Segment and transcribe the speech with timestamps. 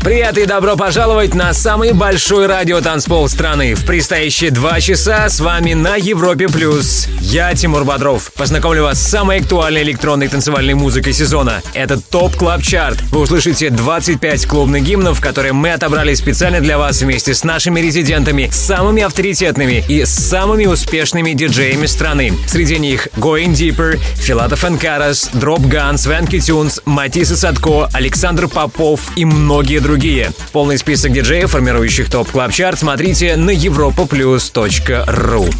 [0.00, 3.74] Привет и добро пожаловать на самый большой радиотанцпол страны.
[3.74, 6.48] В предстоящие два часа с вами на Европе+.
[6.48, 7.08] плюс.
[7.20, 8.32] Я Тимур Бодров.
[8.34, 11.62] Познакомлю вас с самой актуальной электронной танцевальной музыкой сезона.
[11.74, 13.02] Это Top Club Chart.
[13.10, 18.48] Вы услышите 25 клубных гимнов, которые мы отобрали специально для вас вместе с нашими резидентами,
[18.52, 22.32] самыми авторитетными и самыми успешными диджеями страны.
[22.46, 29.80] Среди них Going Deeper, Филатов Карас, Dropgun, Swanky Tunes, Matisse & Sadko, Александр Попов и многие
[29.80, 30.32] другие другие.
[30.52, 35.54] Полный список диджеев, формирующих Top Club Chart смотрите на europaplus.ru.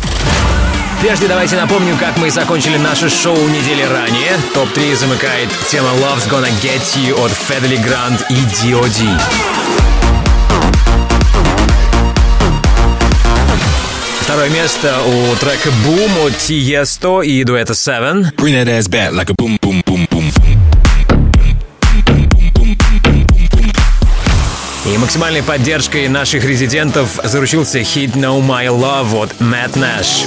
[1.00, 4.32] Прежде давайте напомню, как мы закончили наше шоу недели ранее.
[4.52, 9.08] Топ-3 замыкает тема Love's Gonna Get You от Fedde Le Grand и D.O.D.
[14.20, 18.34] Второе место у трека Boom от Tiesto и дуэта Seven.
[18.36, 19.82] Bring that ass back like a boom, boom,
[25.08, 30.26] максимальной поддержкой наших резидентов заручился хит No My Love от Matt Nash.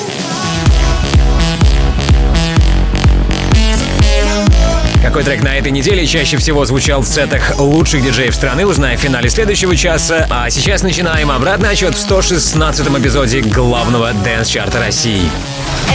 [5.03, 9.01] Какой трек на этой неделе чаще всего звучал в сетах лучших диджеев страны, узнаем в
[9.01, 10.25] финале следующего часа.
[10.31, 15.29] А сейчас начинаем обратный отчет в 116-м эпизоде главного дэнс-чарта России.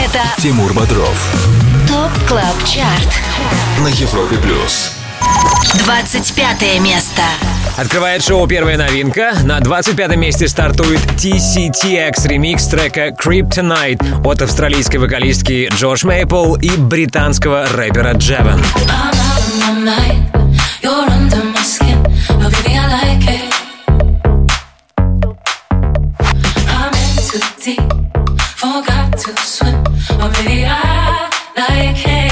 [0.00, 1.34] Это Тимур Бодров.
[1.88, 3.20] Top Club Chart.
[3.80, 4.92] На Европе Плюс.
[5.74, 7.22] 25 место.
[7.76, 9.34] Открывает шоу первая новинка.
[9.44, 16.70] На 25 месте стартует TCTS ремикс трека Creep Tonight от австралийской вокалистки Джош Мейпл и
[16.70, 18.14] британского рэпера
[31.68, 32.26] like it.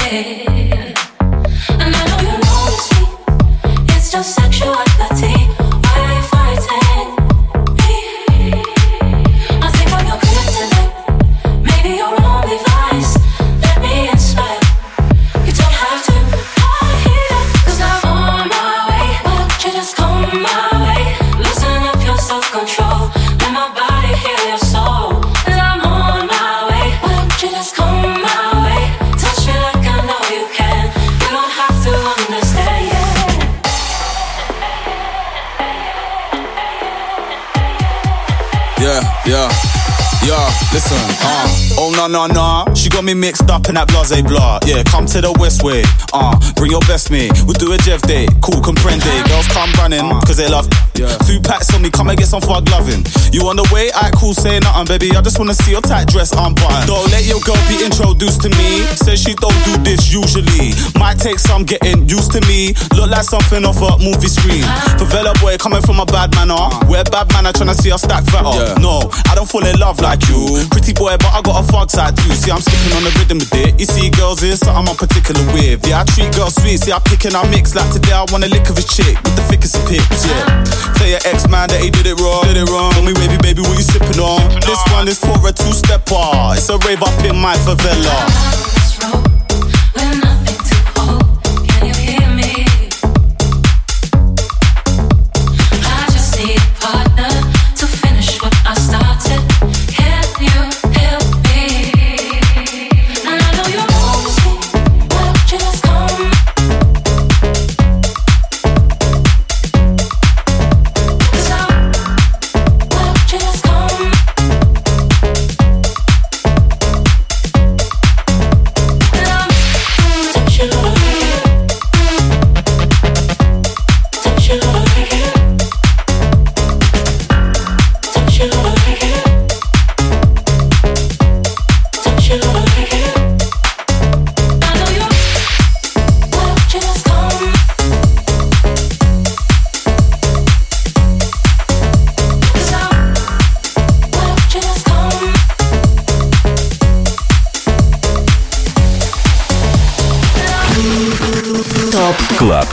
[39.25, 39.49] yeah,
[40.23, 44.21] yeah, listen, uh oh no no no, she got me mixed up in that blase
[44.23, 44.59] blah.
[44.65, 47.31] Yeah, come to the west way, uh, bring your best mate.
[47.45, 49.05] We'll do a Jeff day, cool comprende.
[49.27, 50.67] Girls come running, cause they love.
[50.95, 51.11] Yeah.
[51.27, 53.03] Two packs on me, come and get some fug loving.
[53.35, 53.91] You on the way?
[53.91, 55.15] I cool, say nothing, baby.
[55.15, 56.87] I just wanna see your tight dress unbuttoned.
[56.87, 58.87] Don't let your girl be introduced to me.
[58.95, 60.71] Says she don't do this usually.
[60.95, 62.73] Might take some getting used to me.
[62.95, 64.63] Look like something off a movie screen.
[64.95, 66.69] Favela boy coming from a bad manner.
[66.87, 68.55] We're bad manner trying to see us stack fatter.
[68.55, 68.79] Yeah.
[68.79, 70.63] No, I don't fall in love like you.
[70.71, 72.31] Pretty boy, but I got a fog side too.
[72.33, 73.79] See, I'm skipping on the rhythm with it.
[73.79, 75.85] You see, girls is something I'm particular with.
[75.87, 76.79] Yeah, I treat girls sweet.
[76.79, 77.75] See, I pick and I mix.
[77.75, 80.25] Like today, I want a lick of his chick with the thickest of pips.
[80.25, 80.45] Yeah.
[80.95, 82.45] Tell your ex man that he did it wrong.
[82.45, 82.91] Did it wrong.
[82.93, 84.41] Tell me, baby, baby, what you sipping on?
[84.61, 86.55] This one is for a two stepper.
[86.55, 88.75] It's a rave up in my favela.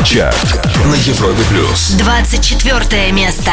[0.05, 1.91] Чарт на Европе плюс.
[1.93, 3.53] 24 место.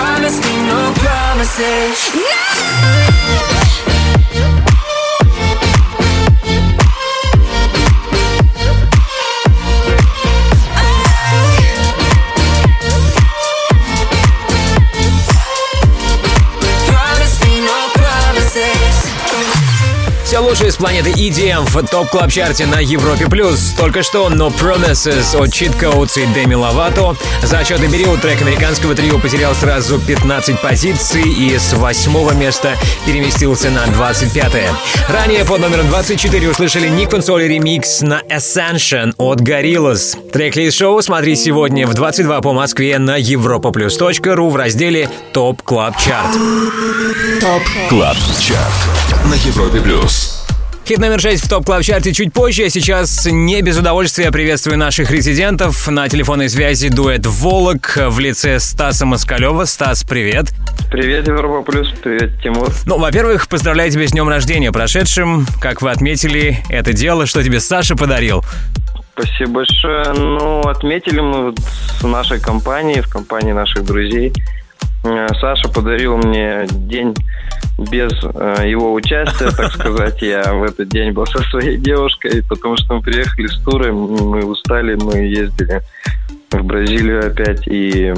[0.00, 2.14] Promise me no promises.
[2.14, 3.59] No!
[20.50, 23.28] Лучшее с планеты EDM в топ клаб чарте на Европе+.
[23.28, 23.72] плюс.
[23.78, 27.16] Только что No Promises от Cheat Codes и Деми Ловато.
[27.44, 32.76] За отчетный период трек американского трио потерял сразу 15 позиций и с восьмого места
[33.06, 34.68] переместился на 25 -е.
[35.08, 40.16] Ранее под номером 24 услышали Nic Fanciulli ремикс на Ascension от Gorillaz.
[40.32, 46.32] Трек-лист шоу смотри сегодня в 22 по Москве на europaplus.ru в разделе Top Club Chart.
[47.40, 50.29] Top Club Chart на Европе Плюс.
[50.90, 52.64] Хит номер 6 в Top Club Chart'е чуть позже.
[52.64, 55.86] А сейчас не без удовольствия приветствую наших резидентов.
[55.86, 59.66] На телефонной связи дуэт «Volac» в лице Стаса Москалева.
[59.66, 60.46] Стас, привет.
[60.90, 61.94] Привет, Европа Плюс.
[62.02, 62.72] Привет, Тимур.
[62.86, 65.46] Ну, во-первых, поздравляю тебя с днем рождения прошедшим.
[65.60, 68.44] Как вы отметили это дело, что тебе Саша подарил?
[69.12, 70.12] Спасибо большое.
[70.12, 71.54] Ну, отметили мы
[72.00, 74.32] в нашей компании, в компании наших друзей.
[75.04, 77.14] Э, Саша подарил мне день
[77.90, 80.20] без э, его участия, так сказать.
[80.22, 84.44] Я в этот день был со своей девушкой, потому что мы приехали с туры, мы
[84.44, 85.80] устали, мы ездили
[86.50, 88.12] в Бразилию опять, и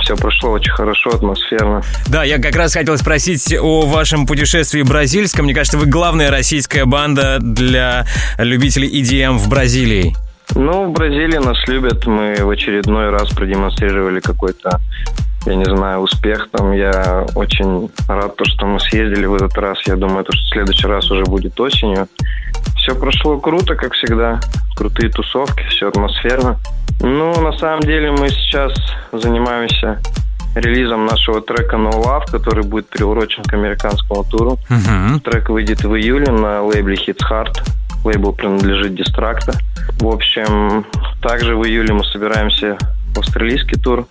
[0.00, 1.82] все прошло очень хорошо, атмосферно.
[2.08, 5.44] Да, я как раз хотел спросить о вашем путешествии бразильском.
[5.44, 8.06] Мне кажется, вы главная российская банда для
[8.38, 10.14] любителей EDM в Бразилии.
[10.54, 12.06] Ну, в Бразилии нас любят.
[12.06, 14.80] Мы в очередной раз продемонстрировали какой-то
[15.46, 16.72] я не знаю, успех там.
[16.72, 19.78] Я очень рад, то, что мы съездили в этот раз.
[19.86, 22.08] Я думаю, то, что в следующий раз уже будет осенью.
[22.76, 24.40] Все прошло круто, как всегда.
[24.76, 26.58] Крутые тусовки, все атмосферно.
[27.00, 28.72] Ну, на самом деле мы сейчас
[29.12, 30.00] занимаемся
[30.54, 34.58] релизом нашего трека No Love, который будет приурочен к американскому туру.
[34.68, 35.20] Uh-huh.
[35.20, 37.62] Трек выйдет в июле на лейбле Hits Heart.
[38.04, 39.52] Лейбл принадлежит Дистракта.
[39.98, 40.84] В общем,
[41.22, 42.76] также в июле мы собираемся
[43.14, 44.06] в австралийский тур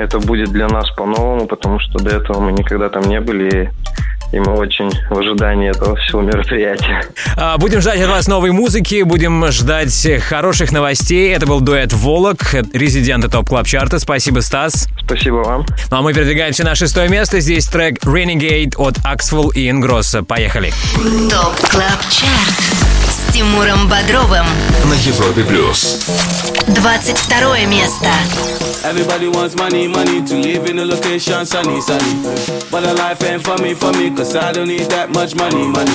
[0.00, 3.72] это будет для нас по-новому, потому что до этого мы никогда там не были,
[4.32, 7.02] и мы очень в ожидании этого всего мероприятия.
[7.36, 11.34] А, будем ждать от вас новой музыки, будем ждать хороших новостей.
[11.34, 13.98] Это был дуэт «Volac», резиденты Top Club Chart'а.
[13.98, 14.88] Спасибо, Стас.
[15.04, 15.66] Спасибо вам.
[15.90, 17.40] Ну а мы передвигаемся на шестое место.
[17.40, 20.22] Здесь трек «Renegade» от Axwell и Ingrosso.
[20.22, 20.72] Поехали.
[21.30, 22.99] Top Club Chart
[23.39, 24.45] Тимуром Бодровым
[24.85, 25.99] на Европе Плюс.
[26.67, 28.07] 22 место.
[28.83, 32.21] Everybody wants money, money to live in a location sunny, sunny.
[32.69, 35.65] But the life ain't for me, for me, cause I don't need that much money,
[35.65, 35.91] money.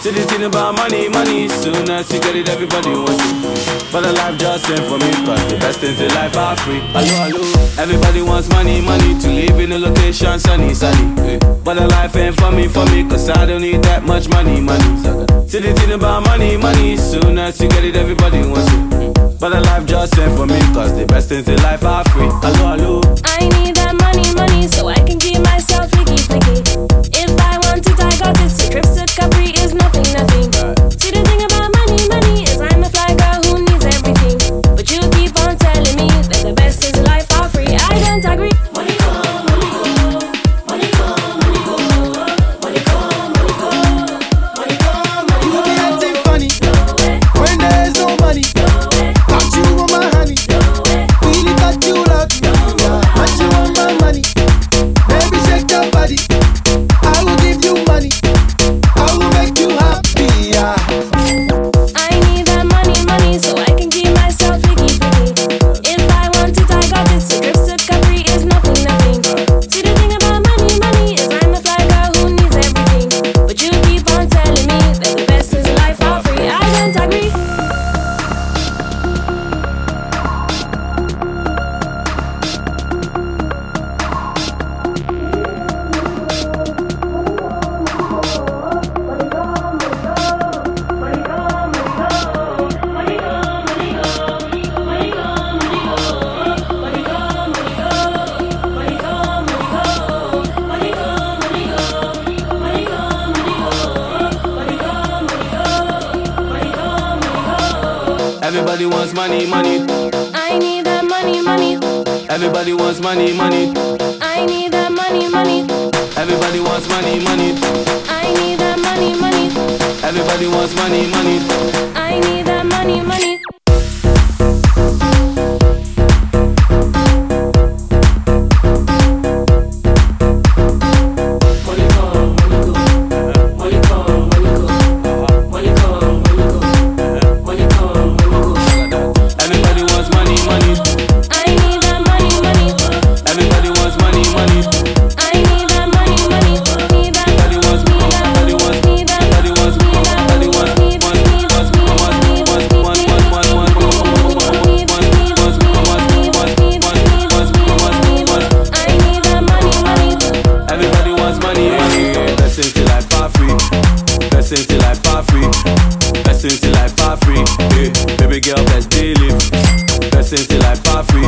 [0.00, 3.53] See the thing about money, money, soon as you get it, everybody wants it.
[3.95, 6.81] But the life just ain't for me Cause the best things in life are free.
[6.91, 11.39] Hello, hello Everybody wants money, money To live in a location sunny, sunny.
[11.63, 14.59] But the life ain't for me, for me Cause I don't need that much money,
[14.59, 14.83] money.
[15.47, 16.97] See the thing about money, money.
[16.97, 19.39] Soon as you get it, everybody wants it.
[19.39, 22.27] But the life just ain't for me Cause the best things in life are free.
[22.43, 26.59] Hello, hello I need that money, money So I can keep myself freaky, freaky
[27.15, 29.55] If I want to, I got this trips to Capri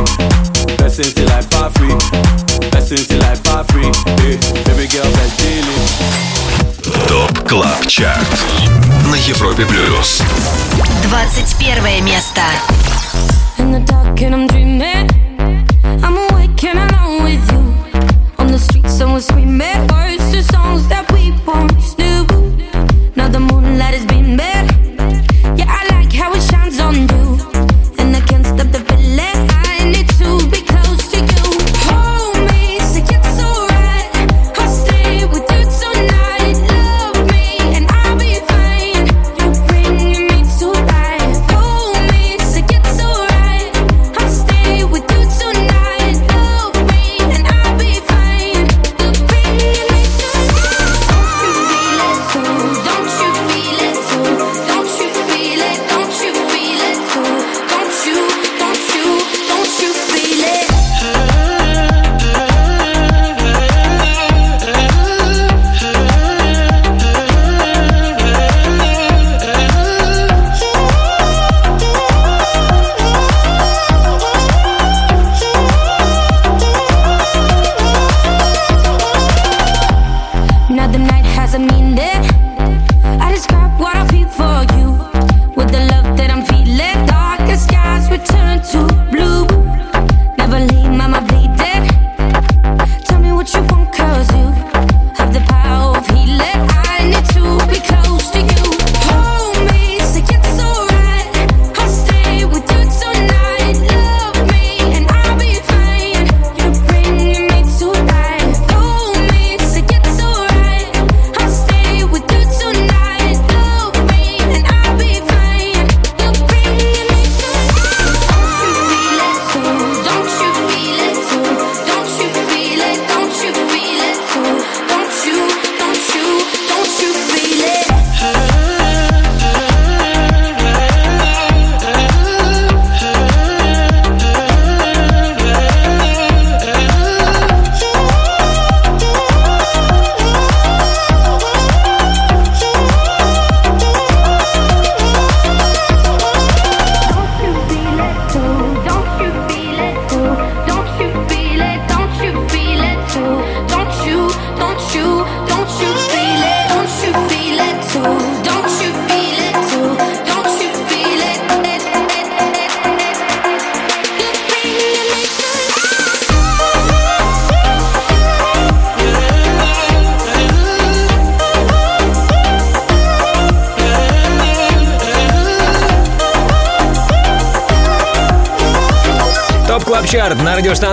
[0.06, 0.76] free.
[0.76, 1.94] Blessings till I far free.
[2.70, 3.90] Blessings till I far free.
[4.22, 6.28] Hey, baby girl, let's deal it.
[7.08, 8.44] Топ Клаб Чарт
[9.10, 10.22] на Европе Плюс.
[11.10, 12.42] 21 место.
[13.58, 15.08] In the dark and I'm dreaming.
[16.02, 17.74] I'm awake and alone with you.
[18.38, 19.86] On the streets, someone screaming.
[19.88, 21.07] Words to songs that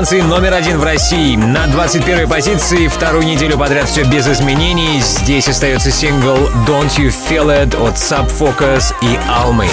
[0.06, 1.36] радиостанции номер один в России.
[1.36, 5.02] На 21 позиции вторую неделю подряд все без изменений.
[5.02, 6.36] Здесь остается сингл
[6.68, 9.70] Don't You Feel It от Subfocus и Almy.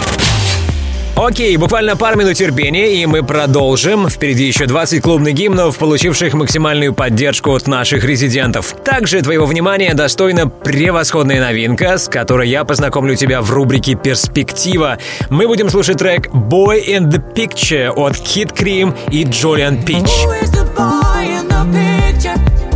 [1.14, 4.08] Окей, буквально пару минут терпения, и мы продолжим.
[4.08, 8.74] Впереди еще 20 клубных гимнов, получивших максимальную поддержку от наших резидентов.
[8.82, 14.98] Также твоего внимания достойна превосходная новинка, с которой я познакомлю тебя в рубрике «Перспектива».
[15.28, 19.98] Мы будем слушать трек «Boy in the Picture» от Kid Cream и Джолиан Пич.
[19.98, 22.71] Picture,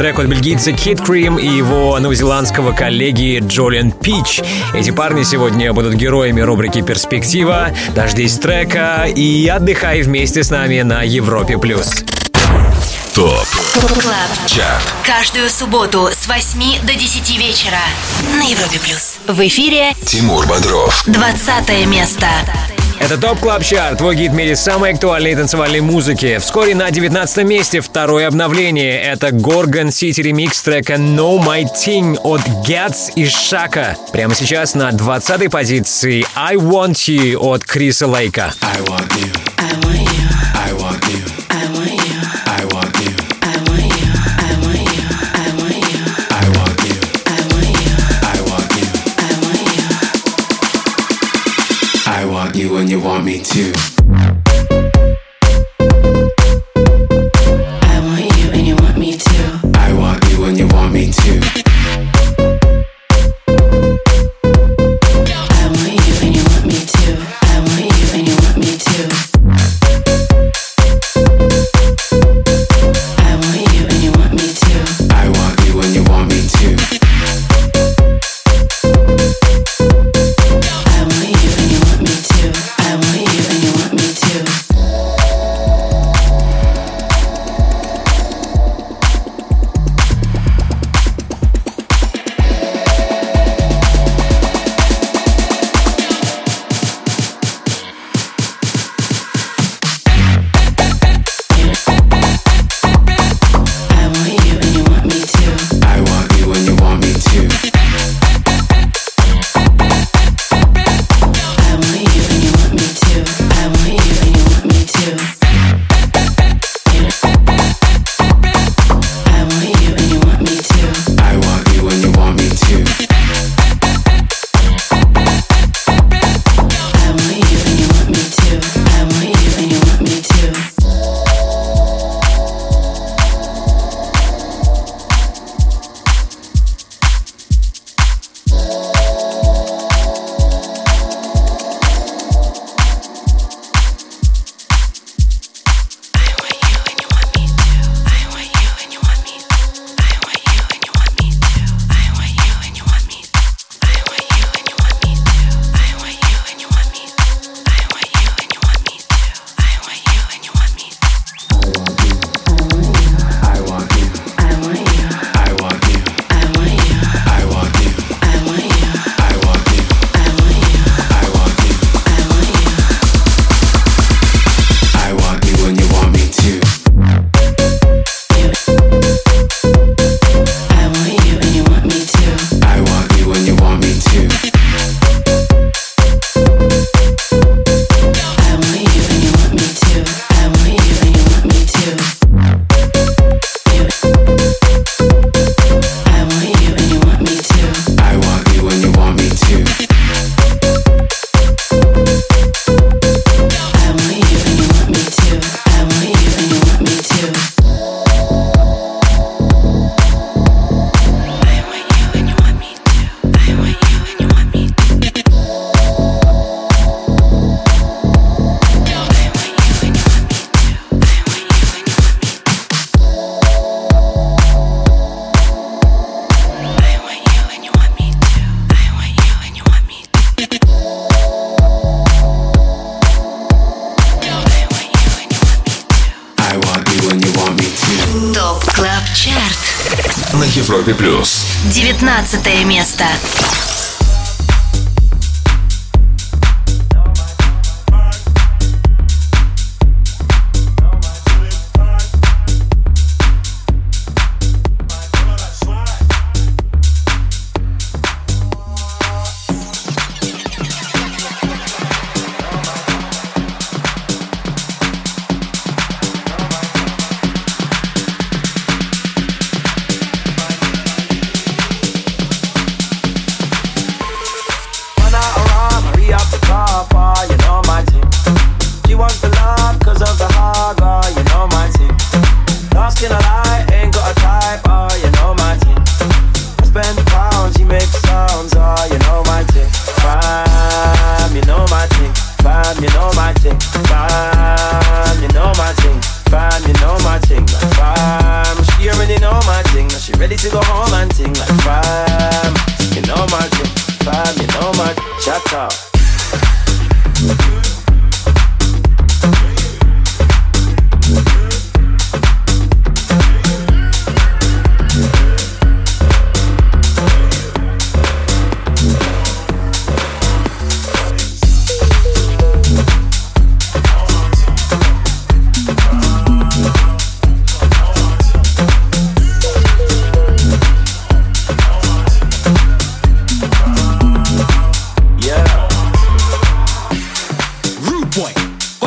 [0.00, 4.40] трек от бельгийца Kid Cream и его новозеландского коллеги Джолиан Пич.
[4.74, 7.68] Эти парни сегодня будут героями рубрики «Перспектива».
[7.94, 11.58] Дождись трека и отдыхай вместе с нами на Европе+.
[11.58, 12.02] плюс.
[13.14, 17.80] ТОП КЛАБ ЧАРТ Каждую субботу с 8 до 10 вечера
[18.38, 18.78] на Европе+.
[18.78, 19.18] плюс.
[19.26, 22.26] В эфире Тимур Бодров 20 место.
[23.00, 26.36] Это Top Club Chart, твой гид в мире самой актуальной танцевальной музыки.
[26.38, 29.00] Вскоре на 19 месте второе обновление.
[29.00, 33.96] Это Gorgon City ремикс трека Not My Thing от Gats и Шака.
[34.12, 38.52] Прямо сейчас на 20 позиции I Want You от Криса Лейка.
[38.60, 39.34] I want you.
[39.56, 40.30] I want you.
[40.54, 41.24] I want you.
[41.48, 42.09] I want you.
[53.20, 53.89] Want me too.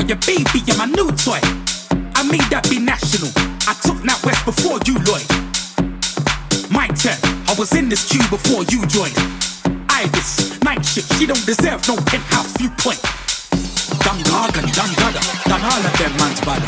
[0.03, 1.39] for your baby, you're my new toy.
[2.15, 3.31] I made that be national.
[3.67, 5.27] I took that west before you, Lloyd.
[6.71, 7.15] My turn.
[7.47, 9.15] I was in this queue before you joined.
[9.87, 11.07] Ibis, night shift.
[11.15, 12.99] She don't deserve no penthouse viewpoint.
[14.03, 16.63] Dangagan, dangada, than all of them man's bad.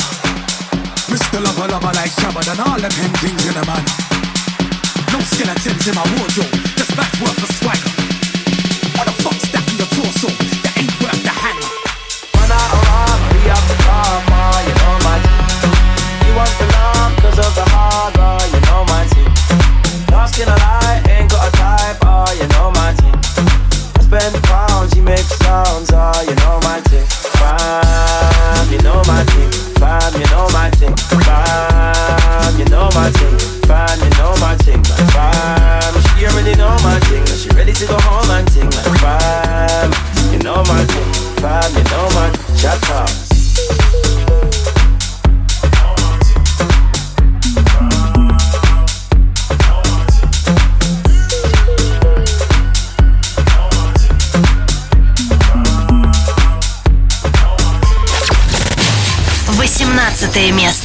[1.12, 1.42] Mr.
[1.42, 3.84] Lover, lover like Shabba, and all them hen things in a man.
[5.12, 6.52] No skeletons in my wardrobe.
[6.76, 7.25] Just back.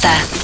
[0.02, 0.41] Марта.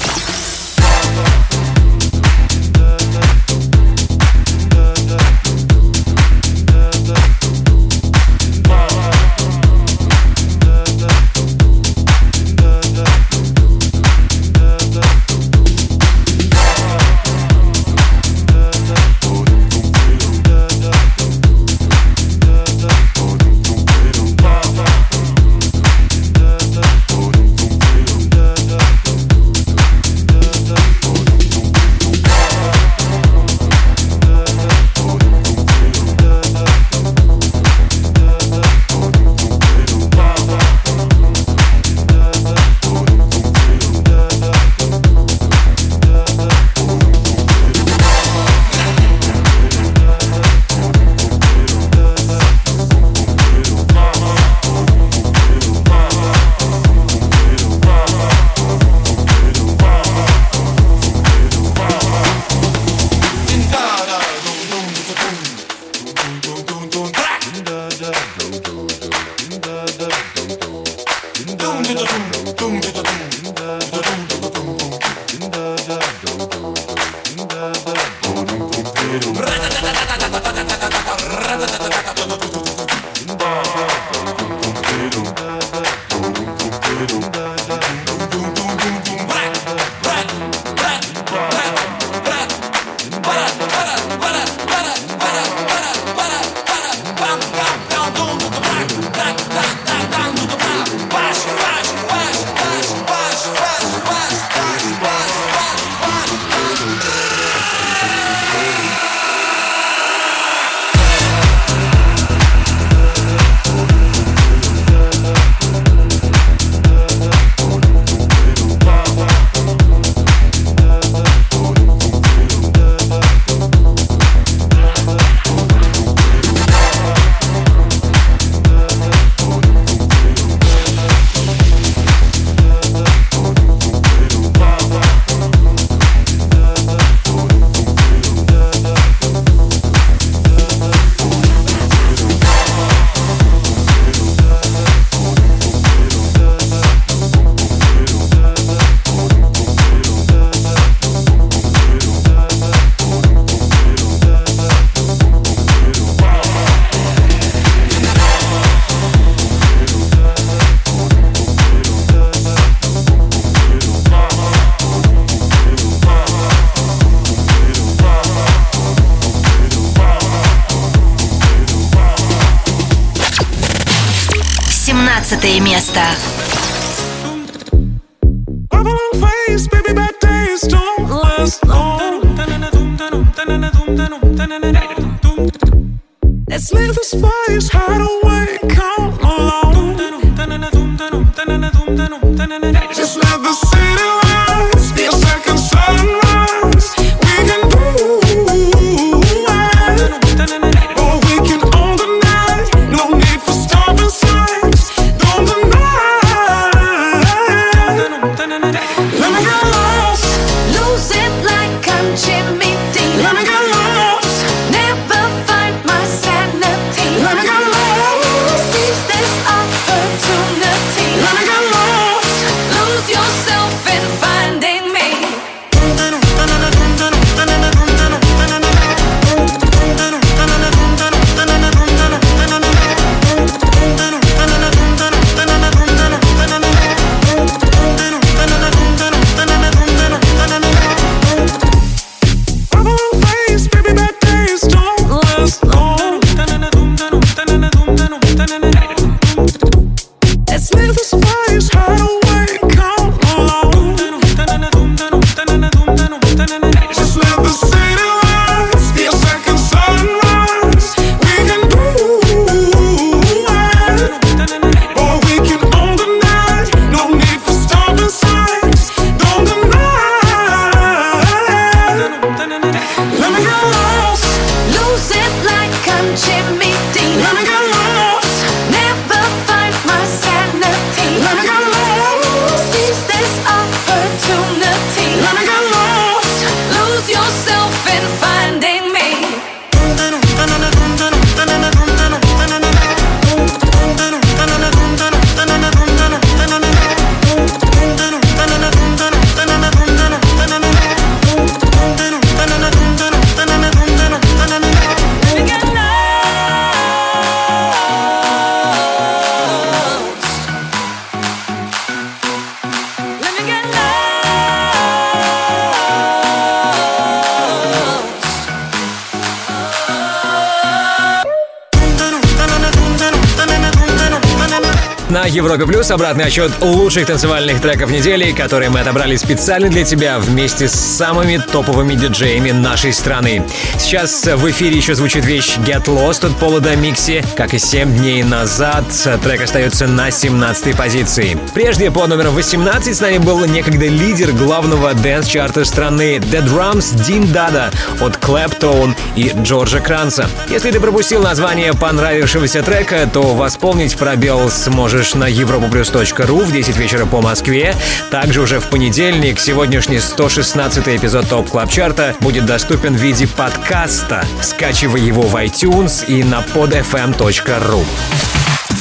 [325.49, 330.67] Европе Плюс обратный отчет лучших танцевальных треков недели, которые мы отобрали специально для тебя вместе
[330.67, 333.43] с самыми топовыми диджеями нашей страны.
[333.79, 337.23] Сейчас в эфире еще звучит вещь Get Lost от Пола Микси.
[337.35, 338.85] Как и 7 дней назад,
[339.23, 341.35] трек остается на 17 позиции.
[341.55, 347.31] Прежде по номеру 18 с нами был некогда лидер главного дэнс-чарта страны The Drums Дин
[347.31, 350.29] Дада от Claptone и Джорджа Кранца.
[350.51, 357.05] Если ты пропустил название понравившегося трека, то восполнить пробел сможешь на europaplus.ru в 10 вечера
[357.05, 357.75] по Москве.
[358.11, 364.25] Также уже в понедельник сегодняшний 116 эпизод Top Club Чарта будет доступен в виде подкаста.
[364.41, 367.85] Скачивай его в iTunes и на podfm.ru.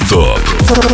[0.08, 0.40] Top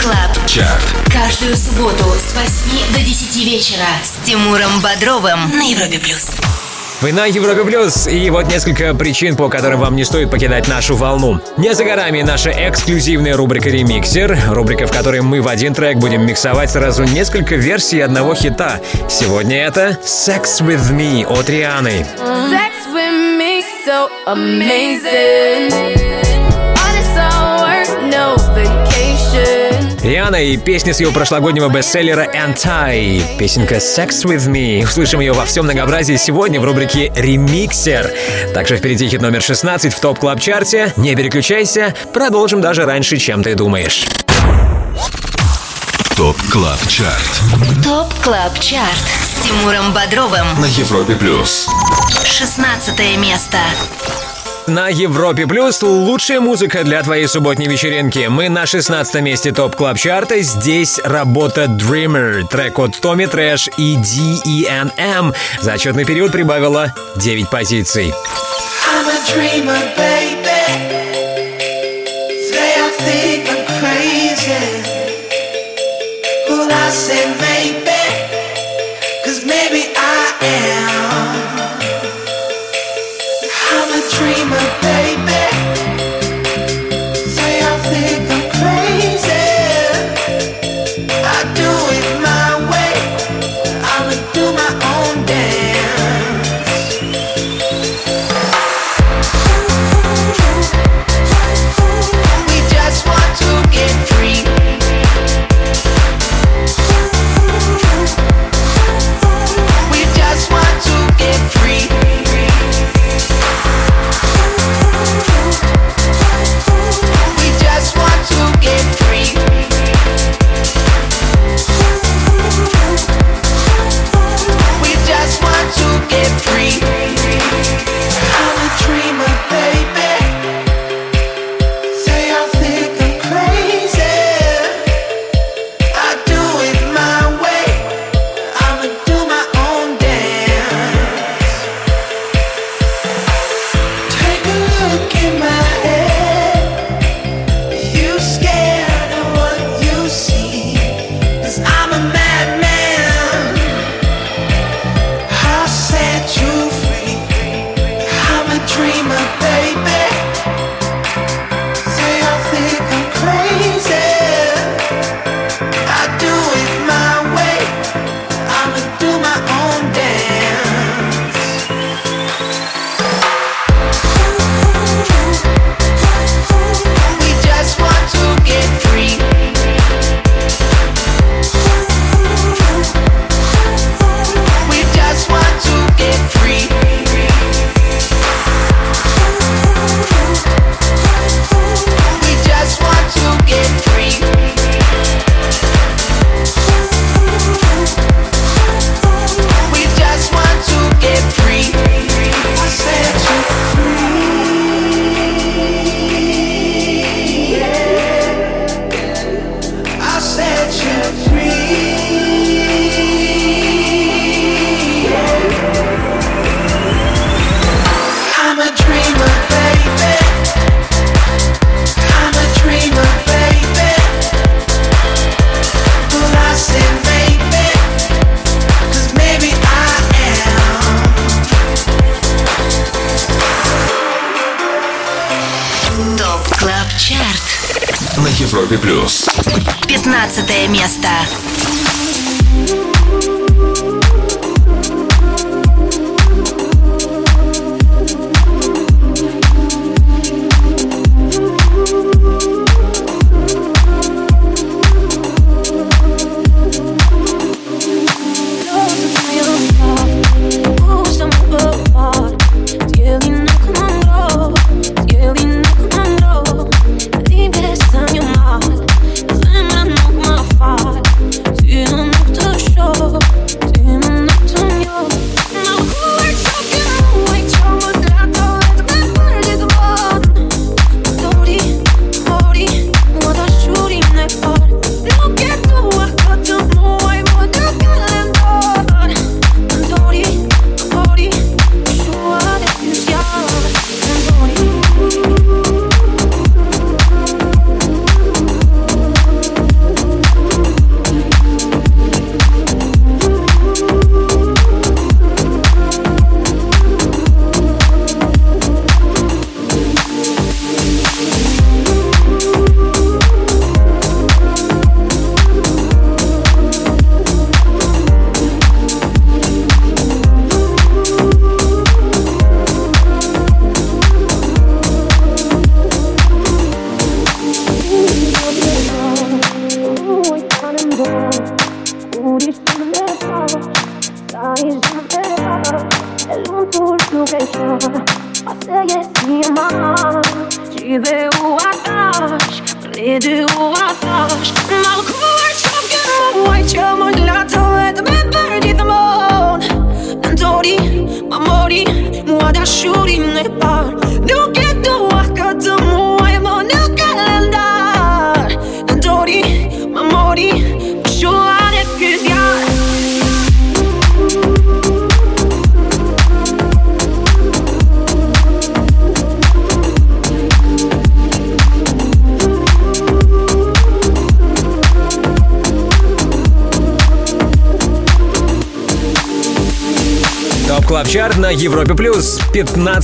[0.01, 6.64] Club ЧАРТ Каждую субботу с 8 до 10 вечера с Тимуром Бодровым на Европе плюс.
[7.01, 10.97] Вы на Европе Плюс, и вот несколько причин, по которым вам не стоит покидать нашу
[10.97, 11.41] волну.
[11.57, 16.27] Не за горами наша эксклюзивная рубрика «Ремиксер», рубрика, в которой мы в один трек будем
[16.27, 18.81] миксовать сразу несколько версий одного хита.
[19.09, 22.07] Сегодня это «Sex With Me» от Рианы.
[22.17, 26.04] Sex with me so amazing.
[30.25, 33.37] Риана и песня с ее прошлогоднего бестселлера «Anti».
[33.37, 34.83] Песенка «Sex With Me».
[34.83, 38.11] Услышим ее во всем многообразии сегодня в рубрике «Ремиксер».
[38.55, 40.95] Также впереди хит номер 16 в Top Club Чарте.
[40.97, 44.07] Не переключайся, продолжим даже раньше, чем ты думаешь.
[46.17, 50.47] Top Club ЧАРТ Top Club Чарт с Тимуром Бодровым.
[50.59, 51.69] На Европе Плюс
[52.25, 53.59] 16 место.
[54.67, 58.27] На Европе Плюс лучшая музыка для твоей субботней вечеринки.
[58.31, 60.41] Мы на 16 месте Top Club чарта.
[60.41, 65.35] Здесь работа Dreamer, трек от Tommy Trash и D.E.N.M.
[65.61, 68.15] За отчетный период прибавила 9 позиций.
[68.87, 70.94] I'm a dreamer, baby.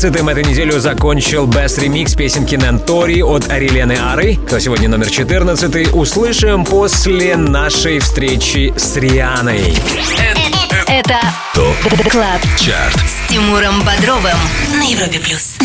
[0.01, 4.37] 15-м эту неделю закончил Best Remix песенки Нантори от Арилены Ары.
[4.47, 9.75] Кто сегодня номер 14 услышим после нашей встречи с Рианой.
[10.87, 11.21] Это
[11.55, 14.39] ТОП КЛАБ ЧАРТ с Тимуром Бодровым
[14.79, 15.59] на Европе Плюс.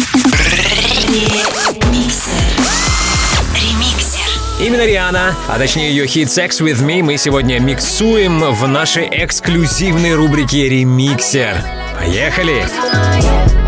[4.59, 10.13] Именно Риана, а точнее ее хит Sex With Me мы сегодня миксуем в нашей эксклюзивной
[10.13, 11.63] рубрике «Ремиксер».
[11.97, 12.65] Поехали!
[12.93, 13.64] my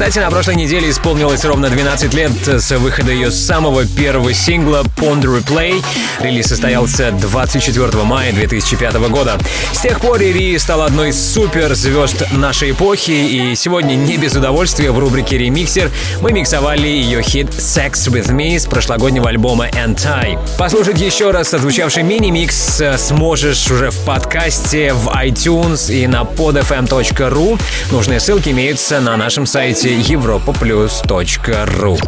[0.00, 5.24] Кстати, на прошлой неделе исполнилось ровно 12 лет с выхода ее самого первого сингла Pond
[5.24, 5.84] Replay.
[6.20, 9.38] Релиз состоялся 24 мая 2005 года.
[9.74, 14.90] С тех пор Ри стала одной из суперзвезд нашей эпохи, и сегодня не без удовольствия
[14.90, 15.90] в рубрике «Ремиксер»
[16.22, 20.38] мы миксовали ее хит «Sex With Me» с прошлогоднего альбома «Anti».
[20.56, 27.60] Послушать еще раз отзвучавший мини-микс сможешь уже в подкасте, в iTunes и на podfm.ru.
[27.90, 31.98] Нужные ссылки имеются на нашем сайте europaplus.ru.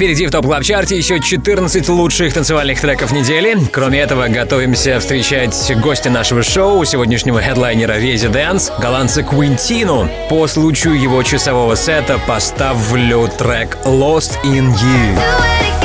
[0.00, 3.54] Впереди в топ клаб чарте еще 14 лучших танцевальных треков недели.
[3.70, 10.08] Кроме этого, готовимся встречать гостя нашего шоу, сегодняшнего хедлайнера Residents, голландца Квинтину.
[10.30, 15.79] По случаю его часового сета поставлю трек Lost in You.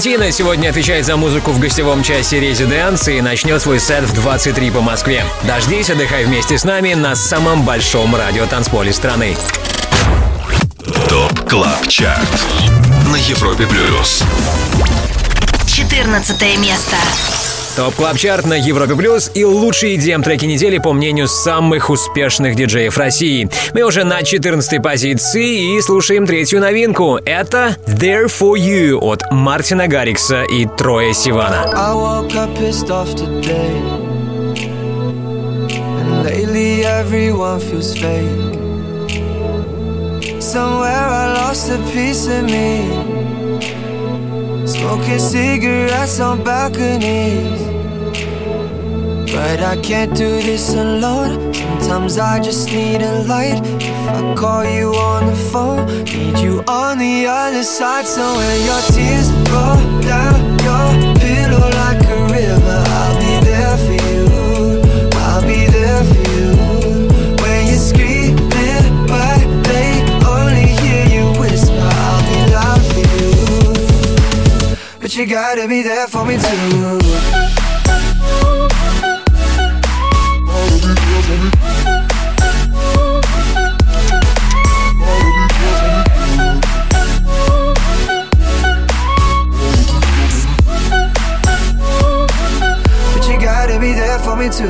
[0.00, 4.70] Квентина сегодня отвечает за музыку в гостевом часе Residence и начнет свой сет в 23
[4.70, 5.26] по Москве.
[5.42, 9.36] Дождись, отдыхай вместе с нами на самом большом радиотанцполе страны.
[11.06, 12.46] Top Club ЧАРТ
[13.12, 14.22] на Европе Плюс.
[15.66, 16.96] 14 место.
[17.80, 22.54] Top Club Чарт на Европе Плюс и лучшие EDM треки недели по мнению самых успешных
[22.54, 23.48] диджеев России.
[23.72, 27.18] Мы уже на 14 позиции и слушаем третью новинку.
[27.24, 31.70] Это There For You от Мартина Гаррикса и Троя Сивана.
[40.38, 43.39] Somewhere I lost a piece of me.
[44.80, 47.60] Smoking cigarettes on balconies.
[49.30, 51.52] But I can't do this alone.
[51.82, 53.60] Sometimes I just need a light.
[53.62, 58.06] If I call you on the phone, need you on the other side.
[58.06, 61.09] So when your tears roll down your
[75.20, 75.26] you.
[75.26, 76.98] Gotta be there for me too.
[93.12, 94.66] But you gotta be there for me too.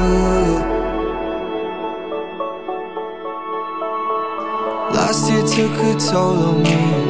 [4.92, 7.09] Last year took a toll on me.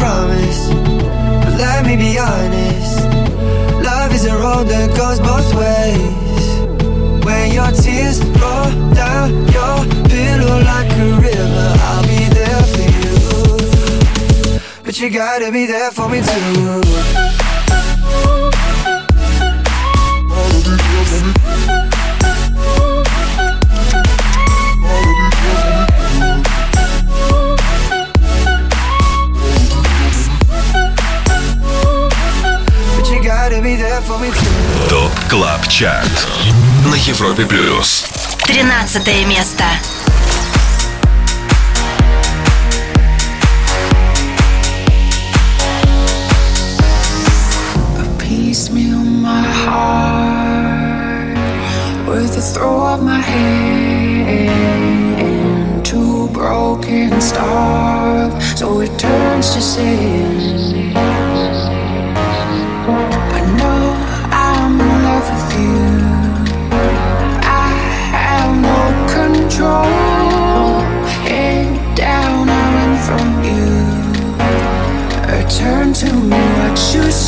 [0.00, 0.60] promise.
[1.44, 2.96] But let me be honest.
[3.84, 6.46] Love is a road that goes both ways.
[7.26, 9.76] When your tears roll down your
[10.08, 13.14] pillow like a river, I'll be there for you.
[14.84, 17.29] But you gotta be there for me too.
[35.29, 36.27] КЛАБ ЧАРТ
[36.85, 38.05] на Европе Плюс.
[38.47, 39.63] 13 место.
[48.19, 51.37] piecemeal my heart
[52.07, 54.25] with the throw of my hand
[55.19, 60.18] into broken starve so it turns to sin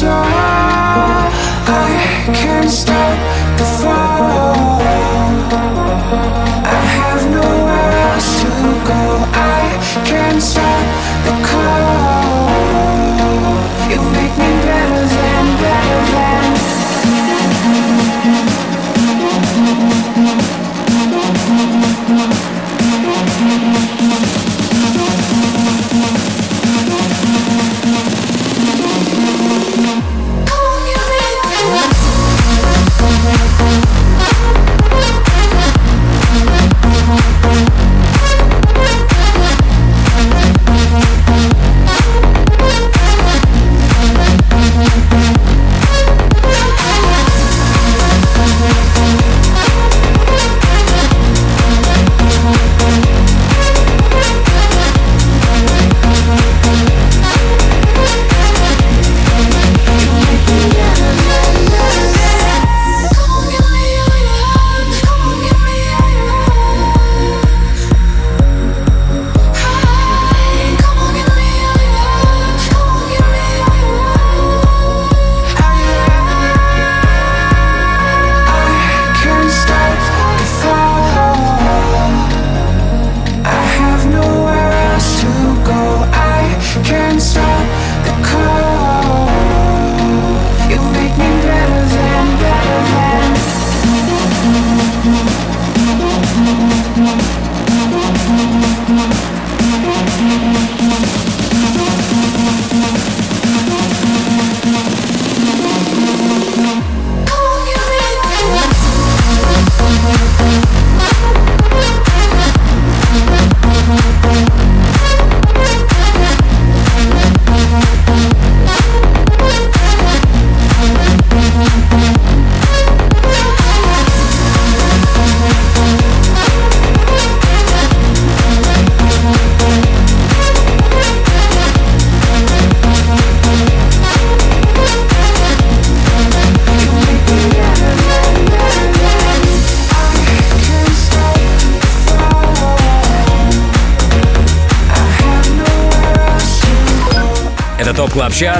[0.05, 1.30] I
[2.34, 3.01] can't stop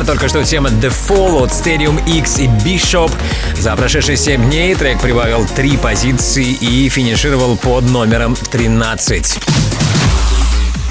[0.03, 0.07] Чарт.
[0.07, 3.11] Только что тема The Fall от Stadium X и Bishop.
[3.59, 9.62] За прошедшие 7 дней трек прибавил 3 позиции и финишировал под номером 13.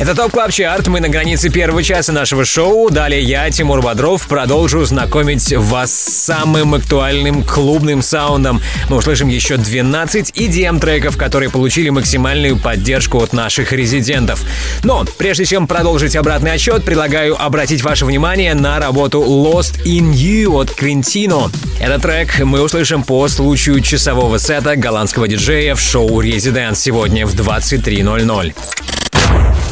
[0.01, 0.87] Это Top Club Чарт.
[0.87, 2.89] Мы на границе первого часа нашего шоу.
[2.89, 8.63] Далее я, Тимур Бодров, продолжу знакомить вас с самым актуальным клубным саундом.
[8.89, 14.43] Мы услышим еще 12 EDM-треков, которые получили максимальную поддержку от наших резидентов.
[14.83, 20.59] Но прежде чем продолжить обратный отсчет, предлагаю обратить ваше внимание на работу Lost in You
[20.59, 21.51] от Quintino.
[21.79, 27.35] Этот трек мы услышим по случаю часового сета голландского диджея в шоу Residence сегодня в
[27.35, 28.55] 23.00.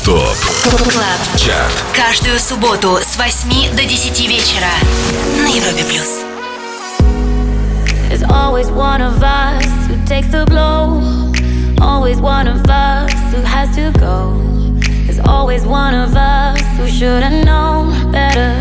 [0.09, 0.37] ТОП
[0.91, 1.39] Клаб.
[1.39, 1.85] Чарт.
[1.95, 4.71] Каждую субботу с 8 до 10 вечера
[5.41, 6.25] на Европе плюс.
[8.09, 11.03] There's always one of us who takes the blow.
[11.81, 14.41] Always one of us who has to go.
[15.07, 18.55] There's always one of us who should have known better.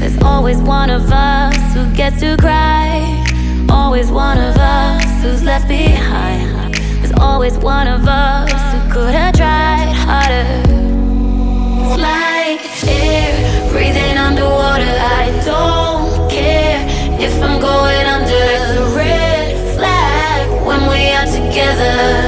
[0.00, 3.24] There's always one of us who gets to cry.
[3.68, 6.47] Always one of us who's left behind.
[6.99, 10.45] There's always one of us who could have tried harder.
[11.81, 14.83] It's like air breathing underwater.
[14.83, 16.85] I don't care
[17.19, 18.43] if I'm going under.
[18.55, 22.18] It's a red flag when we are together.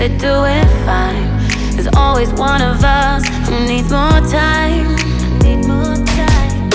[0.00, 1.28] They're doing fine.
[1.74, 4.96] There's always one of us who needs more time.
[5.44, 6.70] Need more time.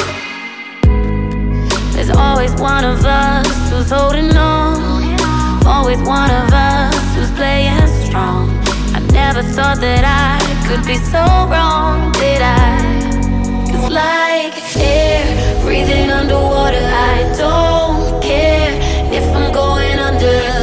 [1.94, 5.18] There's always one of us who's holding on.
[5.66, 8.46] Always one of us who's playing strong.
[8.94, 12.78] I never thought that I could be so wrong, did I?
[13.72, 15.26] Cause like air
[15.64, 18.70] breathing underwater, I don't care
[19.12, 20.55] if I'm going under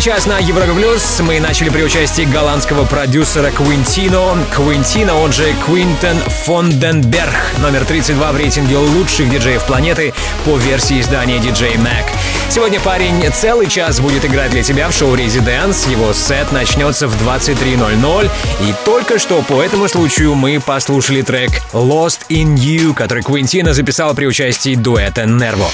[0.00, 4.38] Новый час на Европе Плюс мы начали при участии голландского продюсера Квинтино.
[4.50, 10.14] Квинтино, он же Квинтен Фонденберг, номер 32 в рейтинге лучших диджеев планеты
[10.46, 12.06] по версии издания DJ Mag.
[12.48, 15.90] Сегодня парень целый час будет играть для тебя в шоу Residence.
[15.90, 18.30] Его сет начнется в 23.00.
[18.62, 24.14] И только что по этому случаю мы послушали трек Lost in You, который Квинтино записал
[24.14, 25.68] при участии дуэта Нерво.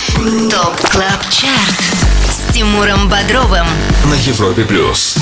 [0.51, 2.16] Top Club Чарт
[2.57, 3.67] Тимуром Бодровым.
[4.07, 5.15] На Европе плюс.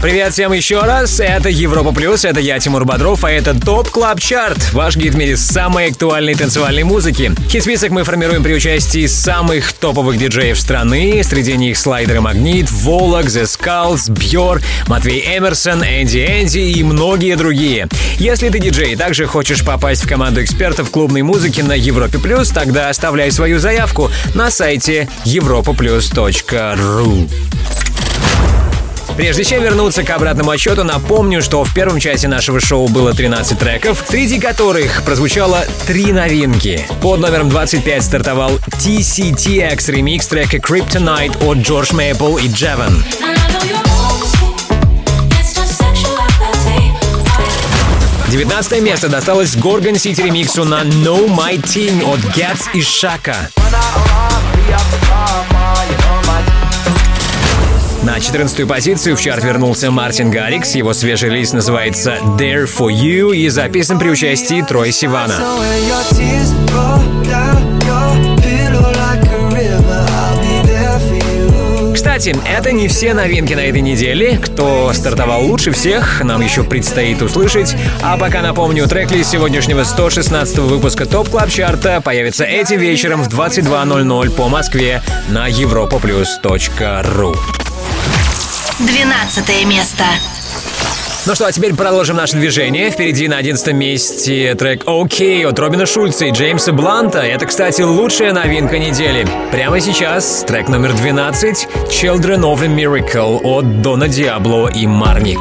[0.00, 4.18] Привет всем еще раз, это Европа Плюс, это я, Тимур Бодров, а это Top Club
[4.18, 7.34] Чарт, ваш гид в мире самой актуальной танцевальной музыки.
[7.50, 13.26] Хит-список мы формируем при участии самых топовых диджеев страны, среди них Слайдер и Magnit, Volac,
[13.26, 17.86] The Skulls, Бьор, Матвей Эмерсон, Энди Энди и многие другие.
[18.16, 22.48] Если ты диджей и также хочешь попасть в команду экспертов клубной музыки на Европе Плюс,
[22.48, 27.28] тогда оставляй свою заявку на сайте europaplus.ru.
[29.16, 33.58] Прежде чем вернуться к обратному отсчету, напомню, что в первом часе нашего шоу было 13
[33.58, 36.86] треков, среди которых прозвучало три новинки.
[37.00, 43.04] Под номером 25 стартовал TCTX ремикс трека Kryptonite от Джордж Мейпл и Джеван.
[48.30, 53.50] 19 место досталось Горгон Сити ремиксу на No My Thing от Gats и Шака.
[58.02, 63.36] На 14-ю позицию в чарт вернулся Мартин Гарикс, Его свежий релиз называется «There for You»
[63.36, 65.34] и записан при участии Трой Сивана.
[71.94, 74.38] Кстати, это не все новинки на этой неделе.
[74.38, 77.76] Кто стартовал лучше всех, нам еще предстоит услышать.
[78.02, 83.28] А пока напомню, трек лист сегодняшнего 116 выпуска Top Club Чарта появится этим вечером в
[83.28, 87.36] 22.00 по Москве на europoplus.ru.
[88.80, 90.04] 12 место.
[91.26, 92.90] Ну что, а теперь продолжим наше движение.
[92.90, 97.18] Впереди на 11 месте трек ОК от Робина Шульца и Джеймса Бланта.
[97.18, 99.26] Это, кстати, лучшая новинка недели.
[99.52, 105.40] Прямо сейчас трек номер 12 «Children of a Miracle» от Дона Диабло и Марник.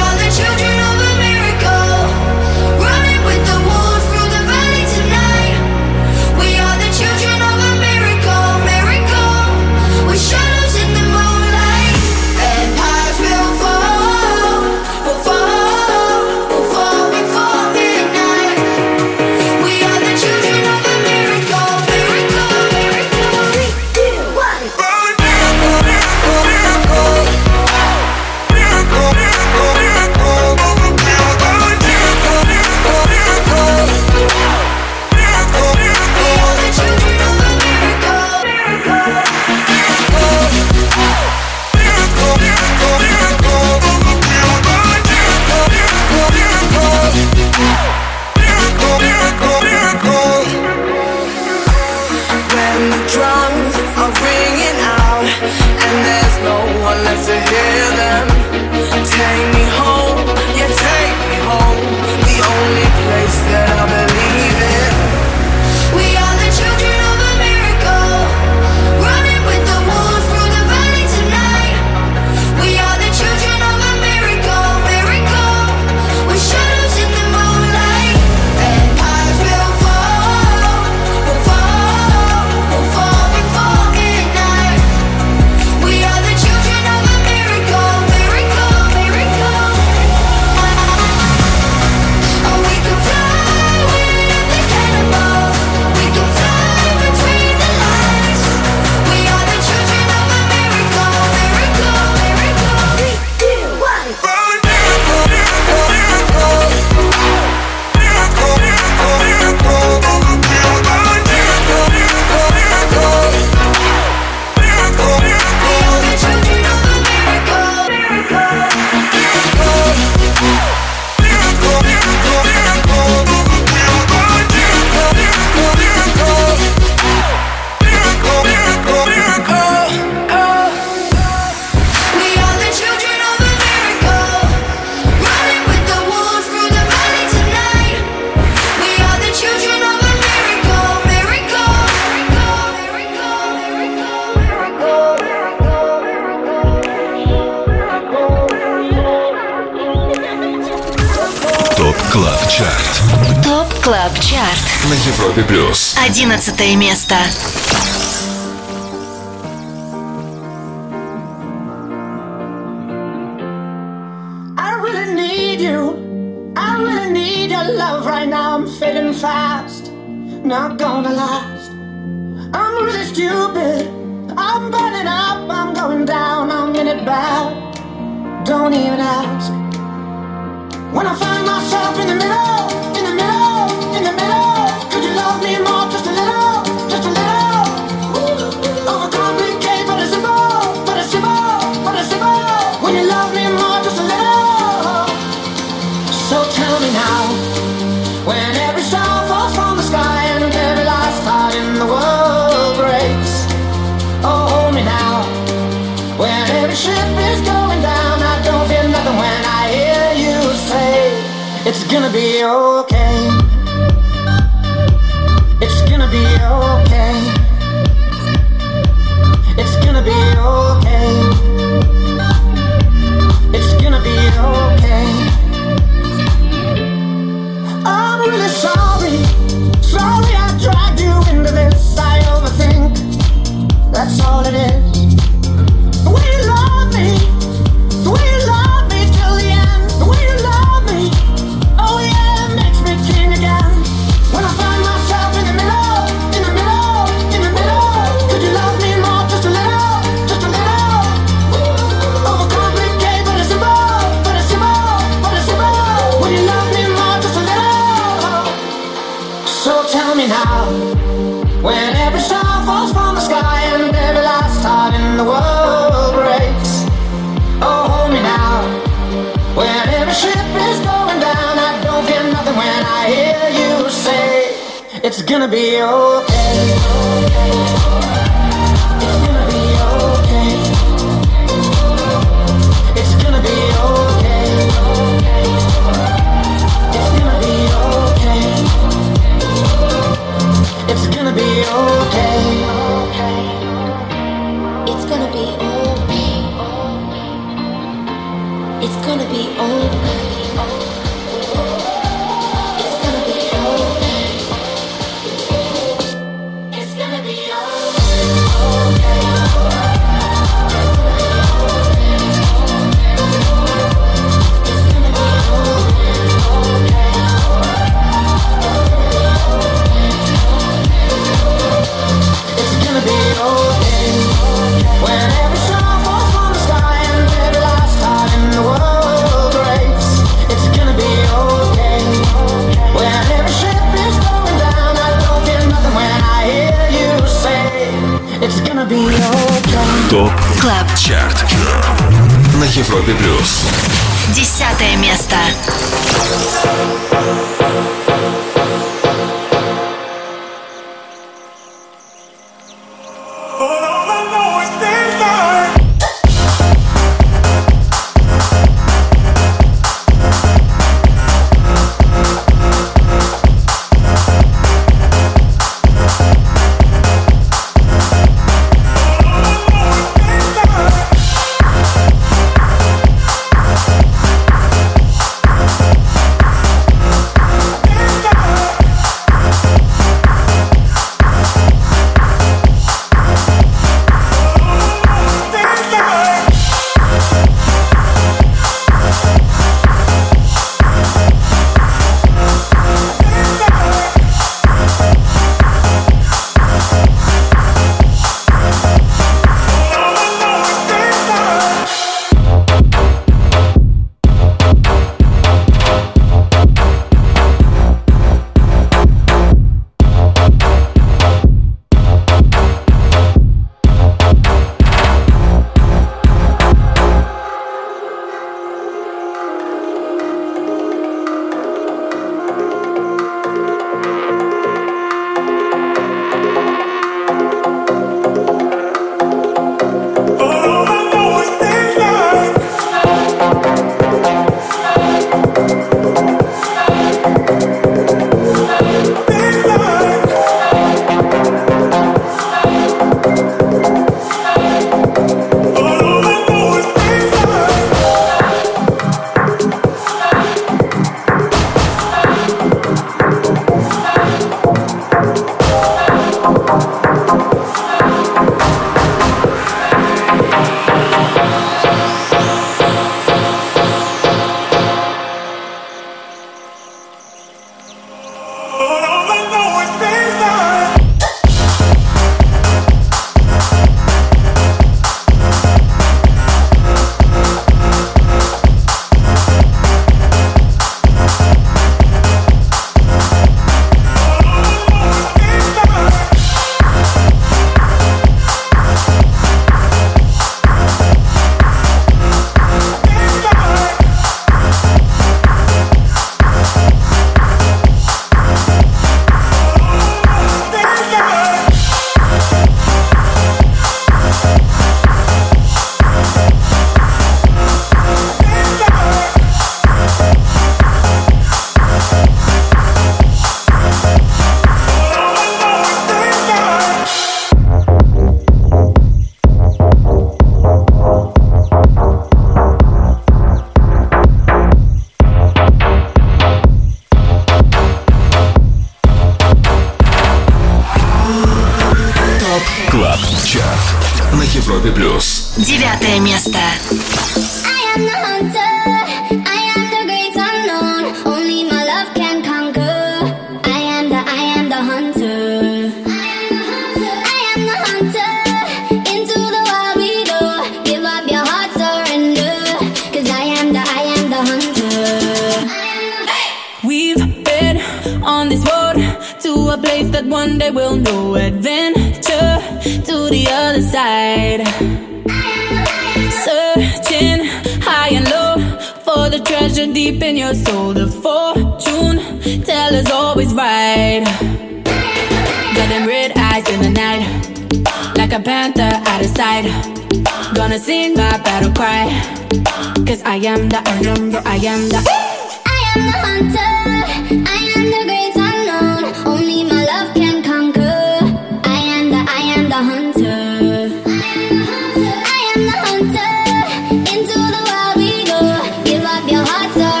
[599.77, 600.00] dark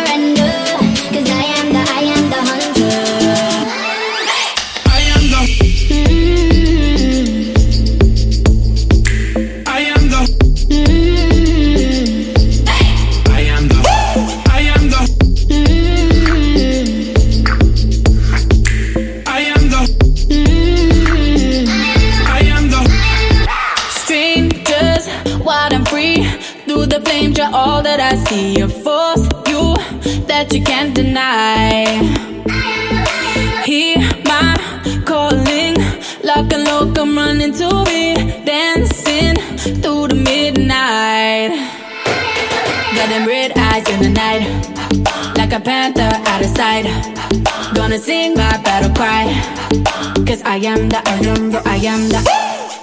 [50.51, 52.19] I am the, I am the, I am the.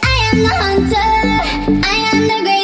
[0.03, 1.13] I am the hunter.
[1.85, 2.58] I am the great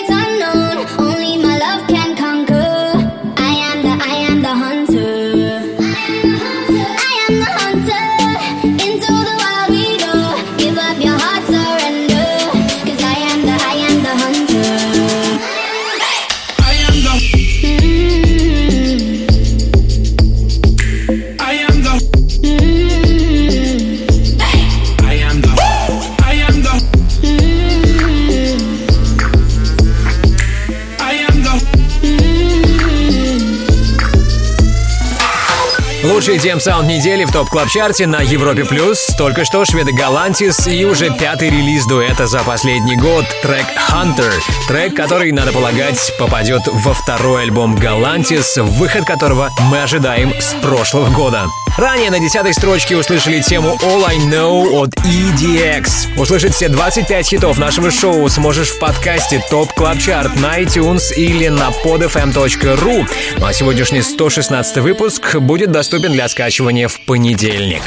[36.45, 39.07] Тем саунд недели в Top Club чарте на Европе плюс.
[39.17, 44.31] Только что шведы Galantis и уже пятый релиз дуэта за последний год трек Hunter.
[44.69, 51.09] Трек, который, надо полагать, попадет во второй альбом Galantis, выход которого мы ожидаем с прошлого
[51.09, 51.47] года.
[51.77, 56.17] Ранее на десятой строчке услышали тему All I Know от EDX.
[56.17, 61.49] Услышать все 25 хитов нашего шоу сможешь в подкасте Top Club Чарт на iTunes или
[61.49, 63.07] на podfm.ru.
[63.39, 67.83] Ну а сегодняшний 116 выпуск будет доступен для скачивания в понедельник.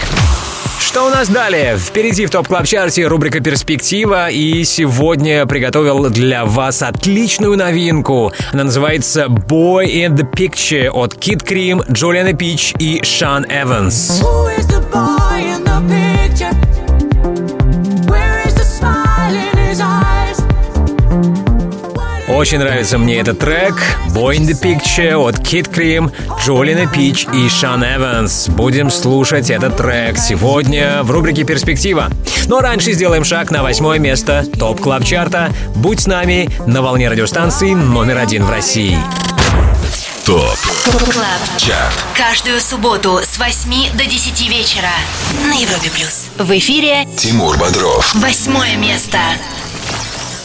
[0.88, 1.78] Что у нас далее?
[1.78, 8.32] Впереди в Top Club Чарте рубрика «Перспектива» и сегодня приготовил для вас отличную новинку.
[8.54, 14.22] Она называется «Boy in the Picture» от Kid Crème, Джулиана Пич и Шан Эванс.
[14.22, 15.17] Who is the boy
[22.38, 23.74] Очень нравится мне этот трек
[24.10, 28.48] «Boy in the Picture» от Kid Crème, Джулиана Пич и Шан Эванс.
[28.50, 32.12] Будем слушать этот трек сегодня в рубрике «Перспектива».
[32.46, 35.52] Но раньше сделаем шаг на восьмое место Top Club Чарта.
[35.78, 39.00] Будь с нами на волне радиостанции номер один в России.
[40.24, 40.60] Top
[41.12, 41.58] Club.
[41.58, 44.92] ЧАРТ Каждую субботу с 8 до 10 вечера
[45.44, 46.28] на Европе плюс.
[46.38, 49.18] В эфире Тимур Бодров восьмое место.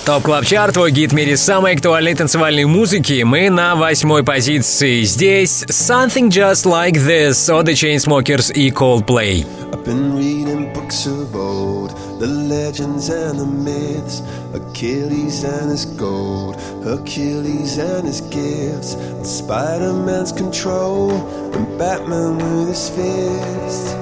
[0.05, 3.23] ТОП Клаб Чарт, твой гид в мире самой актуальной танцевальной музыки.
[3.23, 5.05] Мы на восьмой позиции.
[5.05, 9.47] Здесь Something Just Like This от The Chainsmokers и Coldplay.
[9.73, 14.23] I've been reading books of old, the legends and the myths,
[14.53, 21.13] Achilles and his gold, Hercules and his gifts, and Spider Man's control,
[21.55, 24.02] and Batman with his fist.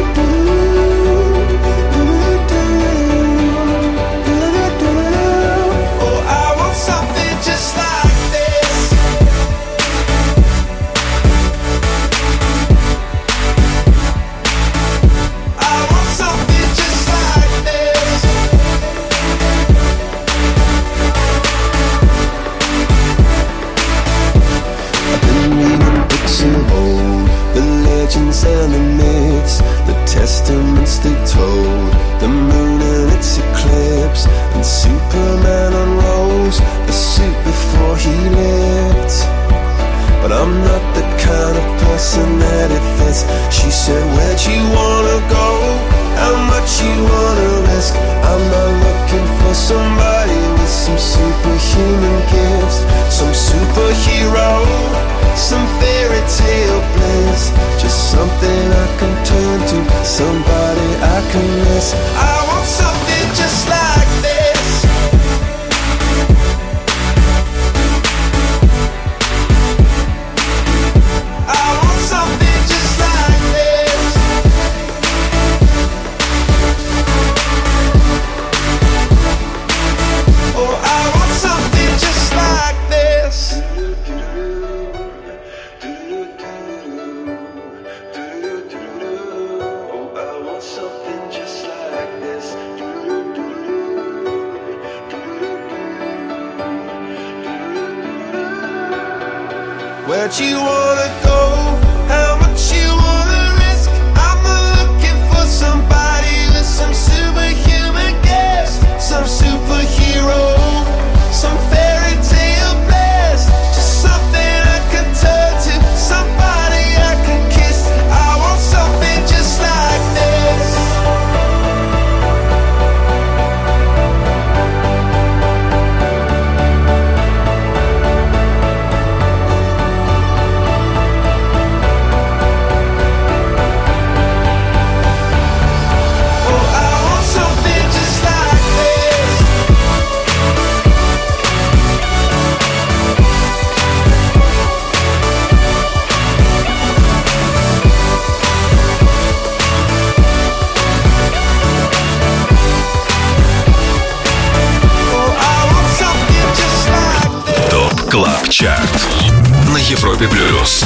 [160.10, 160.84] Европе Плюс.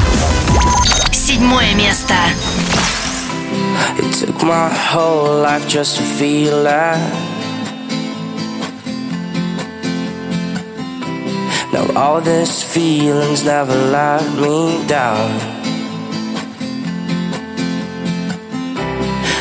[1.12, 2.14] Седьмое место.
[3.98, 6.98] It took my whole life just to feel that.
[11.72, 15.30] Now all these feelings never let me down.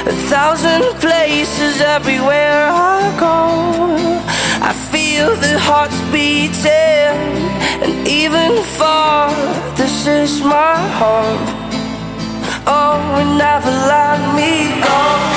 [0.05, 4.19] A thousand places everywhere I go.
[4.61, 7.17] I feel the hearts beating,
[7.81, 9.31] and even far,
[9.76, 11.44] this is my home.
[12.66, 15.33] Oh, and never let me go.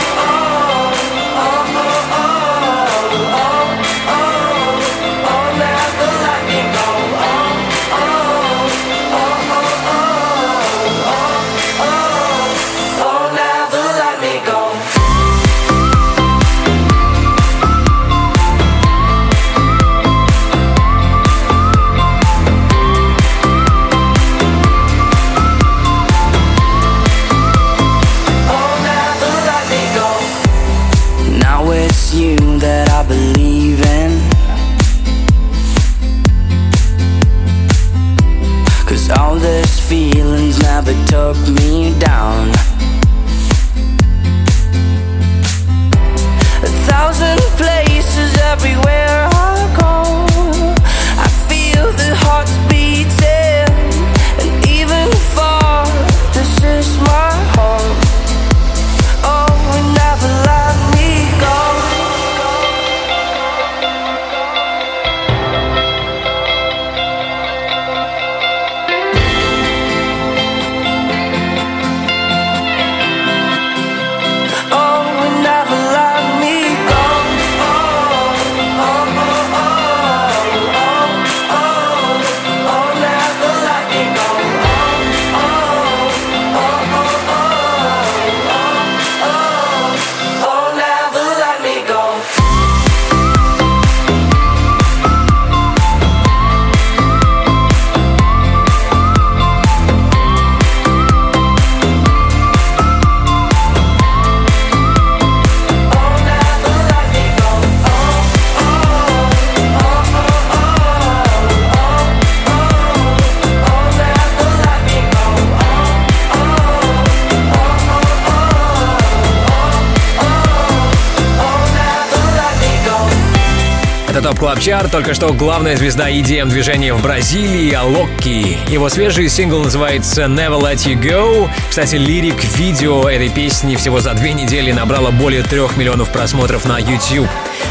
[124.48, 128.58] Club Чарт, только что главная звезда EDM движения в Бразилии, Alok.
[128.70, 131.50] Его свежий сингл называется Never Let You Go.
[131.70, 136.78] Кстати, lyric video этой песни всего за две недели набрало более трех миллионов просмотров на
[136.78, 137.28] YouTube.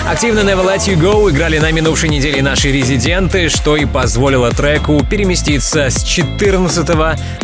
[0.07, 5.03] Активно Never Let You Go играли на минувшей неделе наши резиденты, что и позволило треку
[5.03, 6.87] переместиться с 14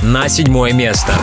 [0.02, 1.18] на седьмое место.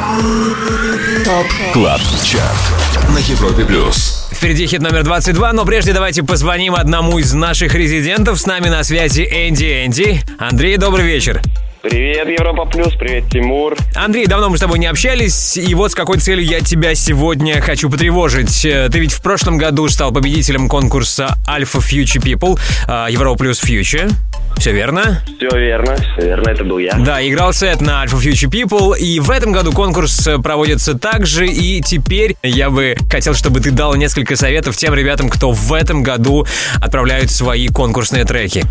[1.26, 1.46] Top
[1.76, 4.19] Club ЧАРТ на Европе Плюс.
[4.40, 8.40] Впереди хит номер 22, но прежде давайте позвоним одному из наших резидентов.
[8.40, 10.22] С нами на связи Энди Энди.
[10.40, 11.42] Андрей, добрый вечер.
[11.82, 13.78] Привет, Европа Плюс, привет, Тимур.
[13.96, 17.62] Андрей, давно мы с тобой не общались, и вот с какой целью я тебя сегодня
[17.62, 18.66] хочу потревожить.
[18.66, 23.64] Э, Ты ведь в прошлом году стал победителем конкурса Alpha Future People, э, Европа Плюс
[23.64, 24.12] Future.
[24.58, 25.24] Все верно?
[25.38, 26.96] Все верно, все верно, это был я.
[26.96, 31.48] Да, играл сет на Alpha Future People, и в этом году конкурс э, проводится также,
[31.48, 36.04] и теперь я бы хотел, чтобы ты дал несколько советов тем ребятам, кто в этом
[36.04, 36.46] году
[36.82, 38.66] отправляют свои конкурсные треки.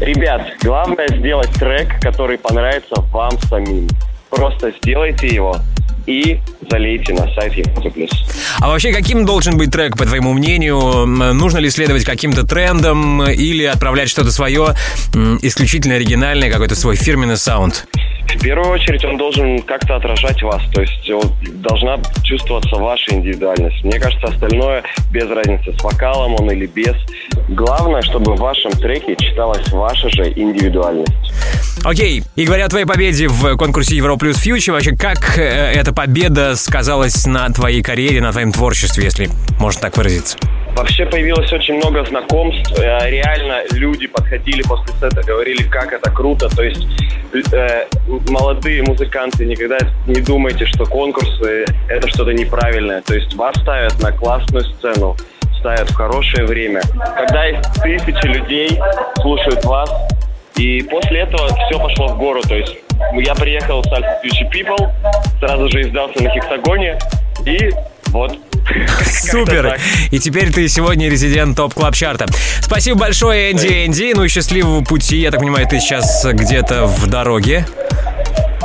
[0.00, 3.88] Ребят, главное сделать трек, который понравится вам самим.
[4.30, 5.56] Просто сделайте его
[6.06, 6.38] и
[6.70, 8.10] залейте на сайт Европа Плюс.
[8.60, 11.06] А вообще, каким должен быть трек, по твоему мнению?
[11.06, 14.74] Нужно ли следовать каким-то трендам или отправлять что-то свое,
[15.42, 17.86] исключительно оригинальное, какой-то свой фирменный саунд?
[18.34, 23.82] В первую очередь он должен как-то отражать вас, то есть вот должна чувствоваться ваша индивидуальность.
[23.84, 26.94] Мне кажется, остальное без разницы, с вокалом он или без.
[27.48, 31.12] Главное, чтобы в вашем треке читалась ваша же индивидуальность.
[31.84, 35.92] Окей, и говоря о твоей победе в конкурсе Европа Плюс Фьючер, вообще, как э, эта
[35.92, 39.28] победа сказалась на твоей карьере, на твоем творчестве, если
[39.58, 40.36] можно так выразиться?
[40.78, 42.72] Вообще появилось очень много знакомств.
[42.78, 46.48] Э, Реально люди подходили после сета, говорили, как это круто.
[46.48, 46.86] То есть
[47.52, 47.86] э,
[48.28, 53.02] молодые музыканты никогда не думайте, что конкурсы это что-то неправильное.
[53.02, 55.16] То есть вас ставят на классную сцену,
[55.58, 56.80] ставят в хорошее время.
[57.16, 58.78] Когда тысячи людей,
[59.20, 59.90] слушают вас,
[60.54, 62.40] и после этого все пошло в гору.
[62.42, 62.76] То есть
[63.14, 64.90] я приехал с Future People,
[65.40, 67.00] сразу же издался на Хексагоне,
[67.44, 67.68] и
[68.10, 68.38] вот.
[69.04, 69.78] Супер!
[70.10, 72.26] И теперь ты сегодня резидент топ клаб чарта.
[72.60, 74.12] Спасибо большое, Энди Энди.
[74.14, 75.18] Ну и счастливого пути.
[75.18, 77.66] Я так понимаю, ты сейчас где-то в дороге.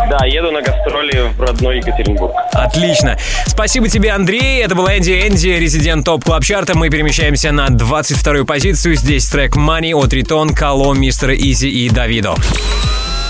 [0.10, 2.34] Да, еду на гастроли в родной Екатеринбург.
[2.52, 3.18] Отлично.
[3.48, 4.62] Спасибо тебе, Андрей.
[4.62, 6.78] Это был Энди Энди, резидент Top Club чарта.
[6.78, 8.96] Мы перемещаемся на 22-ю позицию.
[8.96, 12.36] Здесь трек Money от Riton, Kah-Lo, Mr Eazi и Davido.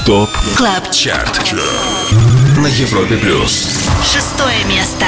[0.05, 1.53] Top Club ЧАРТ
[2.57, 3.89] на Европе Плюс.
[4.03, 5.05] Шестое место.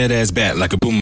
[0.00, 1.00] That ass back like a boom,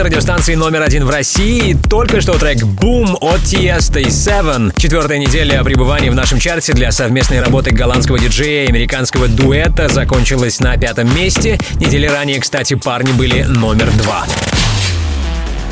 [0.00, 1.76] на радиостанции номер один в России.
[1.90, 4.72] Только что трек Boom от Tiesto и Seven.
[4.74, 10.58] Четвертая неделя пребывания в нашем чарте для совместной работы голландского диджея и американского дуэта закончилась
[10.58, 11.58] на пятом месте.
[11.74, 14.24] Недели ранее, кстати, парни были номер два.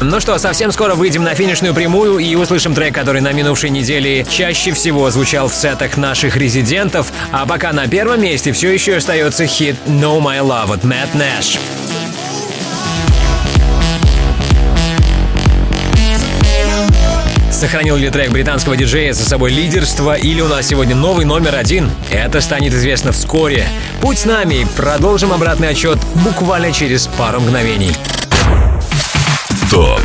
[0.03, 4.27] Ну что, совсем скоро выйдем на финишную прямую и услышим трек, который на минувшей неделе
[4.29, 7.13] чаще всего звучал в сетах наших резидентов.
[7.33, 11.59] А пока на первом месте все еще остается хит No My Love от Matt Nash.
[17.59, 21.91] Сохранил ли трек британского диджея за собой лидерство или у нас сегодня новый номер один?
[22.09, 23.69] Это станет известно вскоре.
[24.01, 24.65] Будь с нами.
[24.77, 27.91] Продолжим обратный отсчет буквально через пару мгновений.
[29.73, 30.01] Top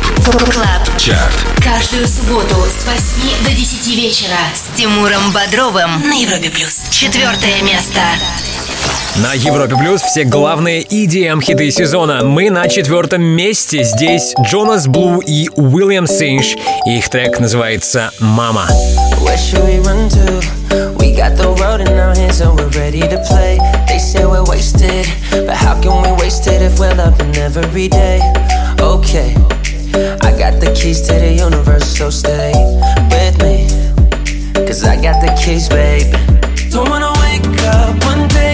[0.50, 1.32] Club Chart
[1.62, 6.88] Каждую субботу с 8 до 10 вечера с Тимуром Бодровым на Европе плюс.
[6.90, 8.00] Четвертое место.
[9.16, 12.24] На Европе Плюс все главные EDM-хиты сезона.
[12.24, 13.84] Мы на четвертом месте.
[13.84, 16.56] Здесь Jonas Blue и William Singe.
[16.84, 18.66] Их трек называется «Мама».
[30.24, 32.52] I got the keys to the universe, so stay
[33.10, 33.68] with me.
[34.66, 36.12] Cause I got the keys, babe.
[36.72, 38.53] Don't wanna wake up one day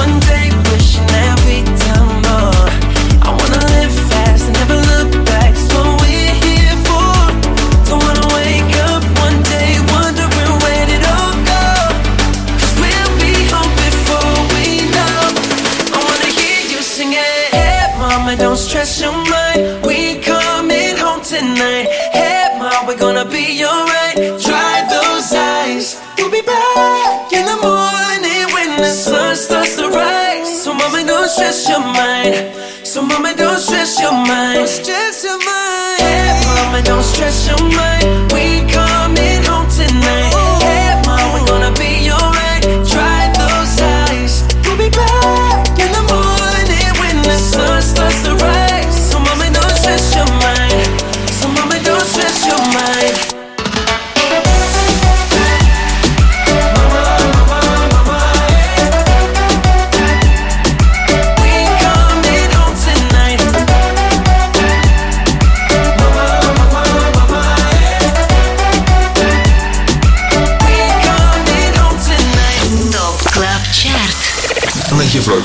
[31.61, 32.87] stress your mind.
[32.87, 34.55] So, mama, don't stress your mind.
[34.55, 36.01] Don't stress your mind.
[36.01, 38.00] Hey, mama, don't stress your mind.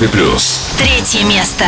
[0.07, 0.61] Европе Плюс.
[0.77, 1.65] Третье место.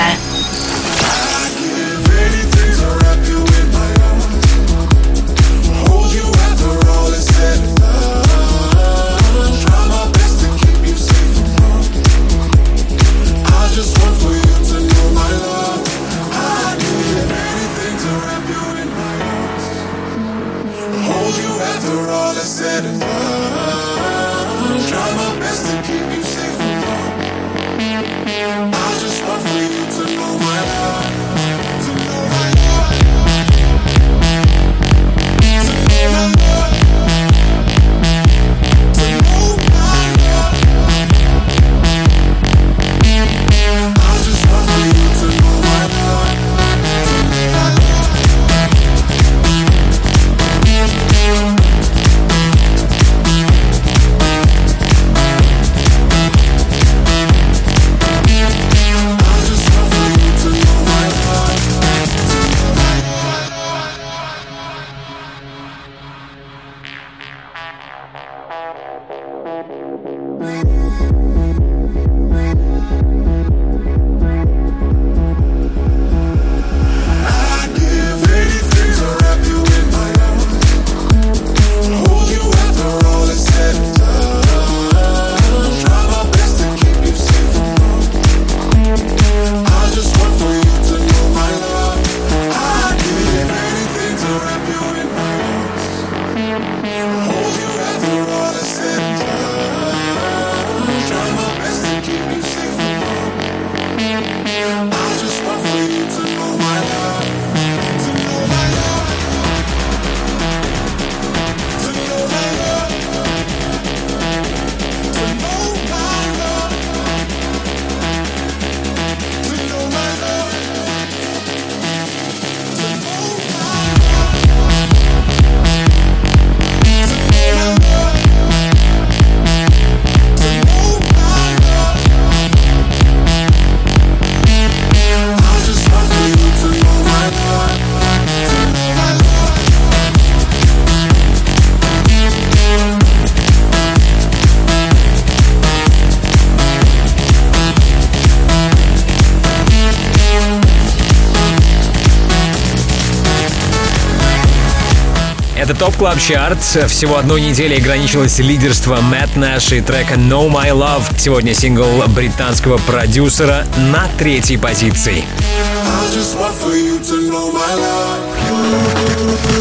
[155.79, 156.61] Top Club Chart.
[156.61, 161.17] Всего одной недели ограничилось лидерство Matt Nash и трека No My Love.
[161.17, 165.23] Сегодня сингл британского продюсера на третьей позиции.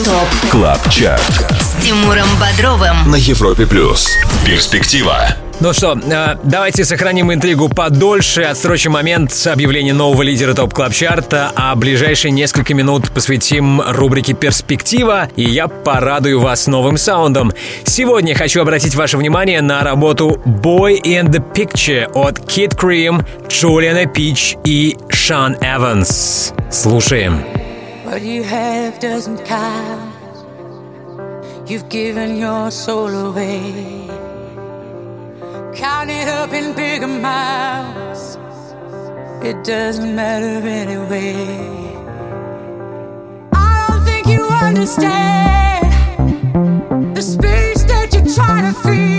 [0.05, 1.23] Top Club Chart.
[1.61, 3.09] С Тимуром Бодровым.
[3.09, 4.11] На Европе Плюс.
[4.45, 5.37] Перспектива.
[5.61, 11.34] Ну что, э, давайте сохраним интригу подольше, отсрочим момент объявления нового лидера Top Club Chart
[11.34, 17.53] а, а ближайшие несколько минут посвятим рубрике «Перспектива», и я порадую вас новым саундом.
[17.83, 24.07] Сегодня хочу обратить ваше внимание на работу «Boy in the Picture» от Kid Cream, Джулиана
[24.07, 26.53] Пич и Шан Эванс.
[26.71, 27.43] Слушаем.
[28.07, 30.15] What you have doesn't count.
[31.67, 34.18] You've given your soul away.
[35.75, 38.37] Count it up in bigger miles.
[39.43, 41.35] It doesn't matter anyway.
[43.53, 45.87] I don't think you understand
[47.17, 49.18] the space that you're trying to feed.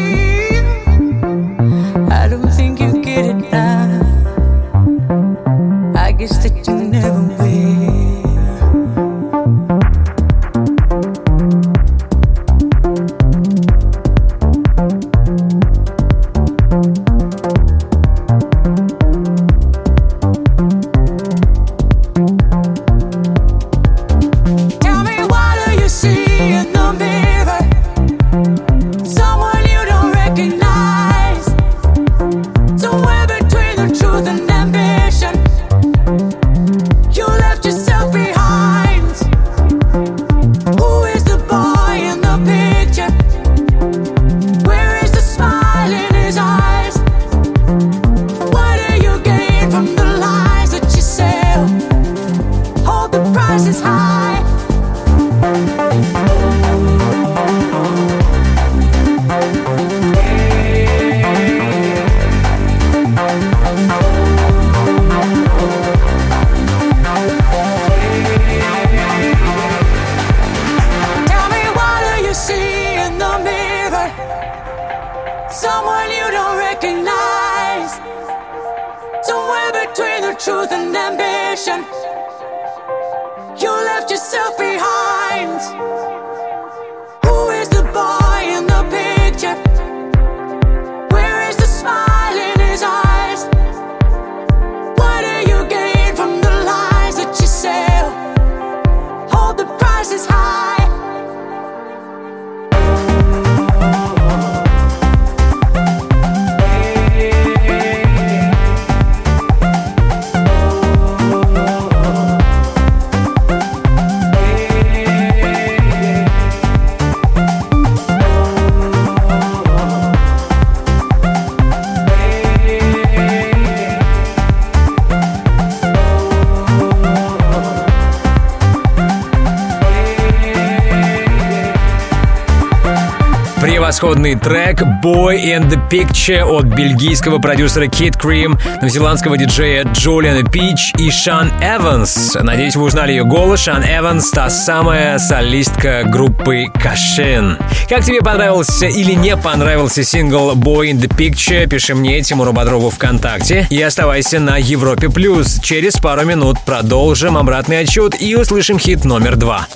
[134.20, 140.92] Превосходный трек Boy in the Picture от бельгийского продюсера Kid Cream, новозеландского диджея Джулиана Пич
[140.98, 142.36] и Шан Эванс.
[142.36, 143.62] Надеюсь, вы узнали ее голос.
[143.62, 147.58] Шан Эванс— та самая солистка группы Кашин.
[147.88, 152.90] Как тебе понравился или не понравился сингл Boy in the Picture, пиши мне Тимуру Бодрову
[152.90, 155.10] ВКонтакте и оставайся на Европе+.
[155.10, 155.60] плюс.
[155.62, 159.68] Через пару минут продолжим обратный отчет и услышим хит номер два.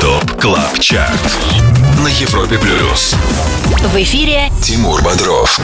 [0.00, 1.73] ТОП КЛАБ ЧАРТ
[2.04, 3.14] на Европе Плюс.
[3.80, 5.58] В эфире Тимур Бодров.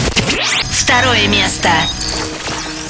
[0.70, 1.68] второе место.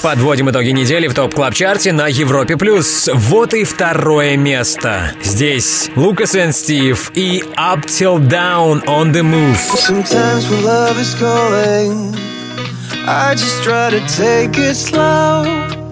[0.03, 3.11] Подводим итоги недели в топ клаб чарте на Европе плюс.
[3.13, 5.15] Вот и второе место.
[5.21, 9.57] Здесь Лукас и Стив и Up Till Down on the Move.
[9.57, 12.15] Sometimes when love is calling,
[13.05, 15.43] I just try to take it slow.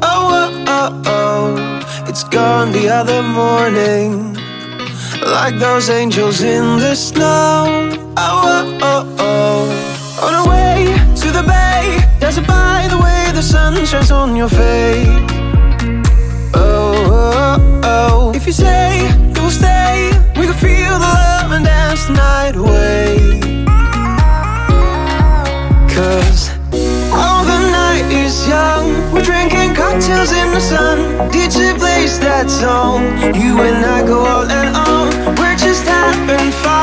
[0.00, 2.06] Oh, oh, oh, oh.
[2.08, 4.37] It's gone the other morning.
[5.30, 7.92] Like those angels in the snow.
[8.16, 10.26] Oh, oh, oh, oh.
[10.26, 10.86] On our way
[11.16, 15.06] to the bay, dancing by the way the sun shines on your face.
[16.54, 18.32] Oh, oh, oh.
[18.34, 19.02] If you say
[19.34, 23.18] you will stay, we can feel the love and dance the night away.
[25.94, 26.47] Cause
[28.10, 29.12] is young.
[29.12, 30.98] We're drinking cocktails in the sun.
[31.30, 33.02] DJ plays that song.
[33.34, 35.34] You and I go all and on.
[35.36, 36.77] We're just having fun.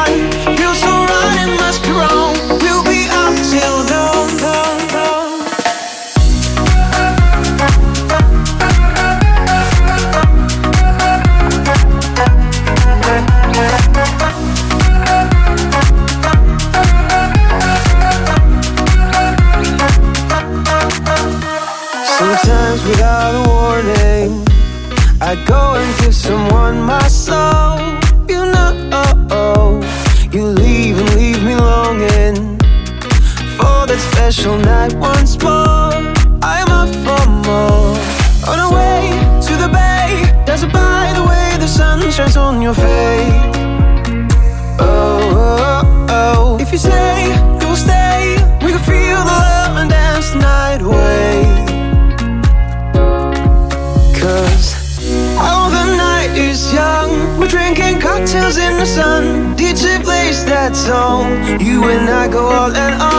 [60.86, 61.60] zone.
[61.60, 63.15] You and I go all in.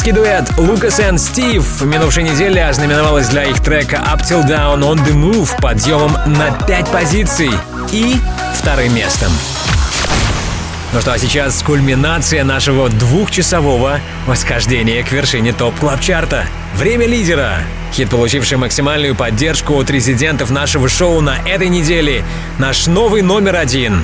[0.00, 4.80] Голландский дуэт Лукас и Стив в минувшей неделе ознаменовалась для их трека Up Till Down
[4.80, 7.50] on the Move подъемом на 5 позиций
[7.92, 8.16] и
[8.54, 9.30] вторым местом.
[10.94, 16.46] Ну что, а сейчас кульминация нашего двухчасового восхождения к вершине топ клаб чарта
[16.76, 17.58] Время лидера.
[17.92, 22.24] Хит, получивший максимальную поддержку от резидентов нашего шоу на этой неделе.
[22.58, 24.02] Наш новый номер один.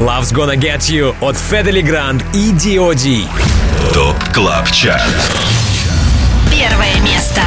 [0.00, 3.55] Love's Gonna Get You от Федели Гранд и D.O.D.
[3.96, 5.32] ТОП КЛАБ ЧАРТ
[6.52, 7.40] Первое место.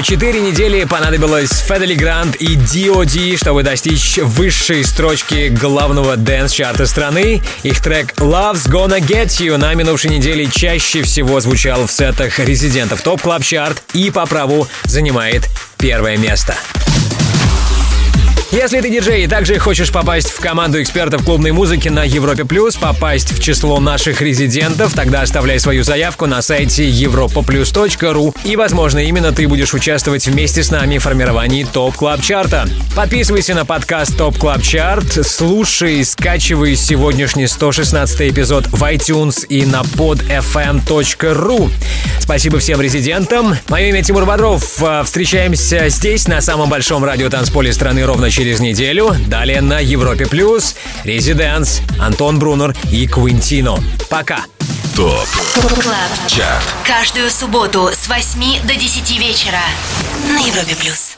[0.00, 6.86] Всего 4 недели понадобилось Fedde Le Grand и D.O.D., чтобы достичь высшей строчки главного dance-чарта
[6.86, 7.42] страны.
[7.64, 13.02] Их трек Love's Gonna Get You на минувшей неделе чаще всего звучал в сетах резидентов
[13.02, 16.56] Top Club Chart и по праву занимает первое место.
[18.52, 22.74] Если ты диджей и также хочешь попасть в команду экспертов клубной музыки на Европе Плюс,
[22.74, 29.30] попасть в число наших резидентов, тогда оставляй свою заявку на сайте europaplus.ru и, возможно, именно
[29.30, 32.68] ты будешь участвовать вместе с нами в формировании Top Club Chart а.
[32.96, 39.82] Подписывайся на подкаст Top Club Chart, слушай, скачивай сегодняшний 116 эпизод в iTunes и на
[39.82, 41.70] podfm.ru.
[42.30, 43.56] Спасибо всем резидентам.
[43.66, 44.62] Мое имя Тимур Бодров.
[45.04, 49.16] Встречаемся здесь, на самом большом радиотанцполе страны ровно через неделю.
[49.26, 53.82] Далее на Европе Плюс, Residence, Антон Брунер и Quintino.
[54.08, 54.44] Пока.
[54.94, 55.26] Top
[55.82, 59.58] Club Chart Каждую субботу с 8 до 10 вечера
[60.28, 61.09] на Европе Плюс.